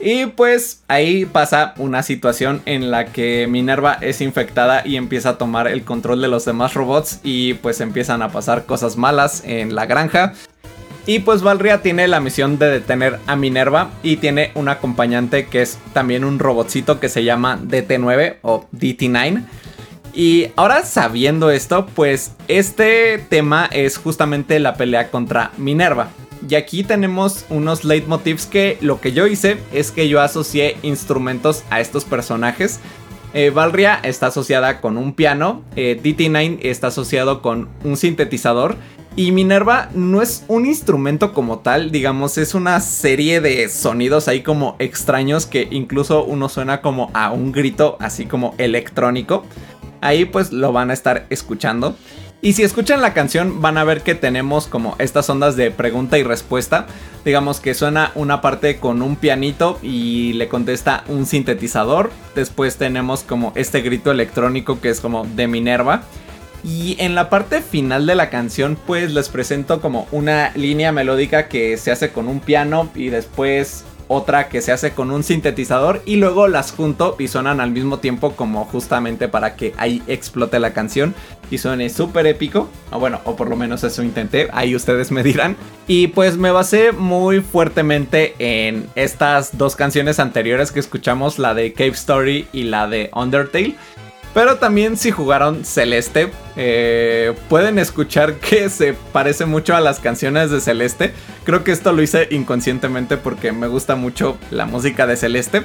Y 0.00 0.26
pues 0.26 0.82
ahí 0.86 1.24
pasa 1.24 1.74
una 1.76 2.02
situación 2.02 2.62
en 2.66 2.90
la 2.90 3.06
que 3.06 3.46
Minerva 3.48 3.98
es 4.00 4.20
infectada 4.20 4.86
y 4.86 4.96
empieza 4.96 5.30
a 5.30 5.38
tomar 5.38 5.66
el 5.66 5.82
control 5.82 6.22
de 6.22 6.28
los 6.28 6.44
demás 6.44 6.74
robots 6.74 7.20
y 7.24 7.54
pues 7.54 7.80
empiezan 7.80 8.22
a 8.22 8.30
pasar 8.30 8.64
cosas 8.64 8.96
malas 8.96 9.42
en 9.44 9.74
la 9.74 9.86
granja. 9.86 10.34
Y 11.04 11.20
pues 11.20 11.42
Valria 11.42 11.80
tiene 11.80 12.06
la 12.06 12.20
misión 12.20 12.58
de 12.58 12.70
detener 12.70 13.18
a 13.26 13.34
Minerva 13.34 13.90
y 14.02 14.18
tiene 14.18 14.52
un 14.54 14.68
acompañante 14.68 15.46
que 15.46 15.62
es 15.62 15.78
también 15.94 16.22
un 16.22 16.38
robotcito 16.38 17.00
que 17.00 17.08
se 17.08 17.24
llama 17.24 17.58
DT9 17.58 18.36
o 18.42 18.66
DT9. 18.72 19.42
Y 20.12 20.48
ahora 20.56 20.84
sabiendo 20.84 21.50
esto, 21.50 21.86
pues 21.86 22.34
este 22.46 23.18
tema 23.30 23.68
es 23.72 23.96
justamente 23.96 24.58
la 24.60 24.74
pelea 24.74 25.10
contra 25.10 25.50
Minerva. 25.56 26.10
Y 26.48 26.54
aquí 26.54 26.84
tenemos 26.84 27.46
unos 27.48 27.84
leitmotivs 27.84 28.46
que 28.46 28.78
lo 28.80 29.00
que 29.00 29.12
yo 29.12 29.26
hice 29.26 29.58
es 29.72 29.90
que 29.90 30.08
yo 30.08 30.20
asocié 30.20 30.76
instrumentos 30.82 31.64
a 31.70 31.80
estos 31.80 32.04
personajes. 32.04 32.80
Eh, 33.34 33.50
Valria 33.50 33.98
está 34.02 34.28
asociada 34.28 34.80
con 34.80 34.96
un 34.96 35.12
piano, 35.12 35.62
eh, 35.76 36.00
DT9 36.02 36.60
está 36.62 36.86
asociado 36.86 37.42
con 37.42 37.68
un 37.84 37.96
sintetizador 37.96 38.76
y 39.16 39.32
Minerva 39.32 39.90
no 39.94 40.22
es 40.22 40.44
un 40.46 40.64
instrumento 40.64 41.34
como 41.34 41.58
tal, 41.58 41.90
digamos, 41.90 42.38
es 42.38 42.54
una 42.54 42.78
serie 42.78 43.40
de 43.40 43.68
sonidos 43.68 44.28
ahí 44.28 44.42
como 44.42 44.76
extraños 44.78 45.44
que 45.44 45.66
incluso 45.72 46.24
uno 46.24 46.48
suena 46.48 46.80
como 46.80 47.10
a 47.14 47.32
un 47.32 47.50
grito 47.50 47.96
así 47.98 48.26
como 48.26 48.54
electrónico. 48.58 49.44
Ahí 50.00 50.24
pues 50.24 50.52
lo 50.52 50.72
van 50.72 50.90
a 50.90 50.94
estar 50.94 51.26
escuchando. 51.30 51.96
Y 52.40 52.52
si 52.52 52.62
escuchan 52.62 53.02
la 53.02 53.14
canción 53.14 53.60
van 53.60 53.78
a 53.78 53.84
ver 53.84 54.02
que 54.02 54.14
tenemos 54.14 54.68
como 54.68 54.94
estas 55.00 55.28
ondas 55.28 55.56
de 55.56 55.72
pregunta 55.72 56.18
y 56.18 56.22
respuesta. 56.22 56.86
Digamos 57.24 57.58
que 57.58 57.74
suena 57.74 58.12
una 58.14 58.40
parte 58.40 58.78
con 58.78 59.02
un 59.02 59.16
pianito 59.16 59.80
y 59.82 60.34
le 60.34 60.48
contesta 60.48 61.02
un 61.08 61.26
sintetizador. 61.26 62.12
Después 62.36 62.76
tenemos 62.76 63.24
como 63.24 63.52
este 63.56 63.80
grito 63.80 64.12
electrónico 64.12 64.80
que 64.80 64.90
es 64.90 65.00
como 65.00 65.24
de 65.24 65.48
Minerva. 65.48 66.02
Y 66.62 66.96
en 67.00 67.16
la 67.16 67.28
parte 67.28 67.60
final 67.60 68.06
de 68.06 68.14
la 68.14 68.30
canción 68.30 68.78
pues 68.86 69.12
les 69.12 69.28
presento 69.28 69.80
como 69.80 70.06
una 70.12 70.52
línea 70.54 70.92
melódica 70.92 71.48
que 71.48 71.76
se 71.76 71.90
hace 71.90 72.12
con 72.12 72.28
un 72.28 72.38
piano 72.38 72.88
y 72.94 73.08
después 73.08 73.84
otra 74.08 74.48
que 74.48 74.60
se 74.60 74.72
hace 74.72 74.92
con 74.92 75.10
un 75.10 75.22
sintetizador 75.22 76.02
y 76.04 76.16
luego 76.16 76.48
las 76.48 76.72
junto 76.72 77.16
y 77.18 77.28
suenan 77.28 77.60
al 77.60 77.70
mismo 77.70 77.98
tiempo 77.98 78.32
como 78.34 78.64
justamente 78.64 79.28
para 79.28 79.54
que 79.54 79.74
ahí 79.76 80.02
explote 80.06 80.58
la 80.58 80.72
canción 80.72 81.14
y 81.50 81.58
suene 81.58 81.88
súper 81.90 82.26
épico. 82.26 82.68
O 82.90 82.98
bueno, 82.98 83.20
o 83.24 83.36
por 83.36 83.48
lo 83.48 83.56
menos 83.56 83.84
eso 83.84 84.02
intenté, 84.02 84.48
ahí 84.52 84.74
ustedes 84.74 85.10
me 85.10 85.22
dirán. 85.22 85.56
Y 85.86 86.08
pues 86.08 86.36
me 86.36 86.50
basé 86.50 86.92
muy 86.92 87.40
fuertemente 87.40 88.34
en 88.38 88.88
estas 88.94 89.56
dos 89.56 89.76
canciones 89.76 90.18
anteriores 90.18 90.72
que 90.72 90.80
escuchamos, 90.80 91.38
la 91.38 91.54
de 91.54 91.72
Cave 91.72 91.90
Story 91.90 92.48
y 92.52 92.64
la 92.64 92.88
de 92.88 93.10
Undertale. 93.14 93.76
Pero 94.38 94.58
también 94.58 94.96
si 94.96 95.10
jugaron 95.10 95.64
Celeste, 95.64 96.30
eh, 96.54 97.34
pueden 97.48 97.76
escuchar 97.80 98.34
que 98.34 98.68
se 98.70 98.94
parece 98.94 99.46
mucho 99.46 99.74
a 99.74 99.80
las 99.80 99.98
canciones 99.98 100.52
de 100.52 100.60
Celeste. 100.60 101.12
Creo 101.42 101.64
que 101.64 101.72
esto 101.72 101.92
lo 101.92 102.02
hice 102.02 102.28
inconscientemente 102.30 103.16
porque 103.16 103.50
me 103.50 103.66
gusta 103.66 103.96
mucho 103.96 104.38
la 104.52 104.64
música 104.64 105.08
de 105.08 105.16
Celeste. 105.16 105.62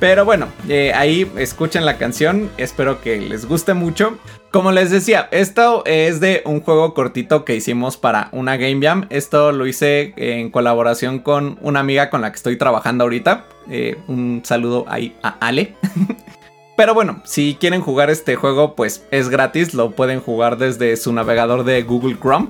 Pero 0.00 0.24
bueno, 0.24 0.48
eh, 0.68 0.92
ahí 0.92 1.30
escuchen 1.36 1.84
la 1.84 1.96
canción, 1.96 2.50
espero 2.56 3.00
que 3.00 3.20
les 3.20 3.46
guste 3.46 3.74
mucho. 3.74 4.18
Como 4.50 4.72
les 4.72 4.90
decía, 4.90 5.28
esto 5.30 5.84
es 5.86 6.18
de 6.18 6.42
un 6.46 6.62
juego 6.62 6.94
cortito 6.94 7.44
que 7.44 7.54
hicimos 7.54 7.96
para 7.96 8.28
una 8.32 8.56
Game 8.56 8.84
Jam. 8.84 9.06
Esto 9.10 9.52
lo 9.52 9.68
hice 9.68 10.14
en 10.16 10.50
colaboración 10.50 11.20
con 11.20 11.58
una 11.62 11.78
amiga 11.78 12.10
con 12.10 12.22
la 12.22 12.32
que 12.32 12.36
estoy 12.38 12.56
trabajando 12.56 13.04
ahorita. 13.04 13.44
Eh, 13.70 13.96
un 14.08 14.42
saludo 14.44 14.84
ahí 14.88 15.16
a 15.22 15.36
Ale. 15.38 15.76
Pero 16.76 16.92
bueno, 16.92 17.22
si 17.24 17.56
quieren 17.60 17.80
jugar 17.80 18.10
este 18.10 18.34
juego, 18.34 18.74
pues 18.74 19.04
es 19.12 19.28
gratis, 19.28 19.74
lo 19.74 19.92
pueden 19.92 20.20
jugar 20.20 20.58
desde 20.58 20.96
su 20.96 21.12
navegador 21.12 21.64
de 21.64 21.82
Google 21.82 22.16
Chrome. 22.20 22.48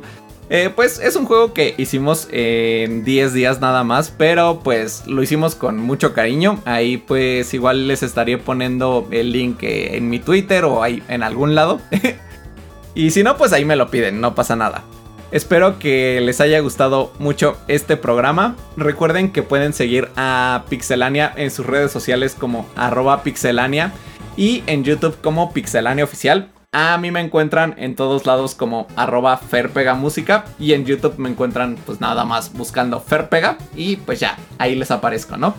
Eh, 0.50 0.70
pues 0.74 0.98
es 0.98 1.16
un 1.16 1.24
juego 1.24 1.54
que 1.54 1.74
hicimos 1.78 2.28
en 2.30 3.02
10 3.04 3.32
días 3.32 3.60
nada 3.60 3.82
más, 3.82 4.10
pero 4.16 4.60
pues 4.62 5.06
lo 5.06 5.22
hicimos 5.22 5.54
con 5.54 5.78
mucho 5.78 6.14
cariño. 6.14 6.60
Ahí 6.64 6.96
pues 6.96 7.52
igual 7.54 7.86
les 7.88 8.02
estaré 8.02 8.38
poniendo 8.38 9.06
el 9.10 9.32
link 9.32 9.58
en 9.62 10.08
mi 10.08 10.18
Twitter 10.18 10.64
o 10.64 10.82
ahí 10.82 11.02
en 11.08 11.22
algún 11.22 11.54
lado. 11.54 11.80
y 12.94 13.10
si 13.10 13.22
no, 13.22 13.36
pues 13.36 13.52
ahí 13.52 13.64
me 13.64 13.76
lo 13.76 13.90
piden, 13.90 14.20
no 14.20 14.34
pasa 14.34 14.56
nada. 14.56 14.84
Espero 15.32 15.78
que 15.78 16.20
les 16.20 16.40
haya 16.40 16.60
gustado 16.60 17.12
mucho 17.18 17.56
este 17.66 17.96
programa. 17.96 18.54
Recuerden 18.76 19.32
que 19.32 19.42
pueden 19.42 19.72
seguir 19.72 20.08
a 20.14 20.64
Pixelania 20.68 21.32
en 21.36 21.50
sus 21.50 21.66
redes 21.66 21.90
sociales 21.90 22.36
como 22.38 22.68
arroba 22.76 23.22
pixelania 23.22 23.92
y 24.36 24.62
en 24.66 24.84
YouTube 24.84 25.20
como 25.20 25.52
Pixelania 25.52 26.04
Oficial. 26.04 26.50
A 26.72 26.98
mí 26.98 27.12
me 27.12 27.20
encuentran 27.20 27.76
en 27.78 27.94
todos 27.94 28.26
lados 28.26 28.54
como 28.54 28.88
arroba 28.96 29.36
Ferpegamúsica 29.36 30.44
y 30.58 30.72
en 30.72 30.84
YouTube 30.84 31.18
me 31.18 31.30
encuentran 31.30 31.76
pues 31.86 32.00
nada 32.00 32.24
más 32.24 32.52
buscando 32.52 33.00
Ferpega 33.00 33.58
y 33.76 33.96
pues 33.96 34.18
ya, 34.18 34.36
ahí 34.58 34.74
les 34.74 34.90
aparezco, 34.90 35.36
¿no? 35.36 35.54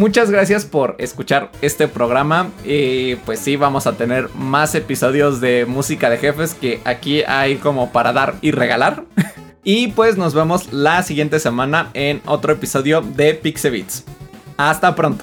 Muchas 0.00 0.30
gracias 0.30 0.64
por 0.64 0.96
escuchar 0.98 1.50
este 1.60 1.86
programa. 1.86 2.50
Y 2.64 3.16
pues 3.16 3.38
sí, 3.38 3.56
vamos 3.56 3.86
a 3.86 3.92
tener 3.98 4.30
más 4.34 4.74
episodios 4.74 5.42
de 5.42 5.66
música 5.66 6.08
de 6.08 6.16
jefes 6.16 6.54
que 6.54 6.80
aquí 6.84 7.22
hay 7.22 7.56
como 7.56 7.92
para 7.92 8.12
dar 8.12 8.36
y 8.40 8.50
regalar. 8.50 9.04
y 9.62 9.88
pues 9.88 10.16
nos 10.16 10.32
vemos 10.32 10.72
la 10.72 11.02
siguiente 11.02 11.38
semana 11.38 11.90
en 11.92 12.22
otro 12.24 12.52
episodio 12.52 13.02
de 13.02 13.34
Pixebits. 13.34 14.04
Hasta 14.56 14.94
pronto. 14.94 15.22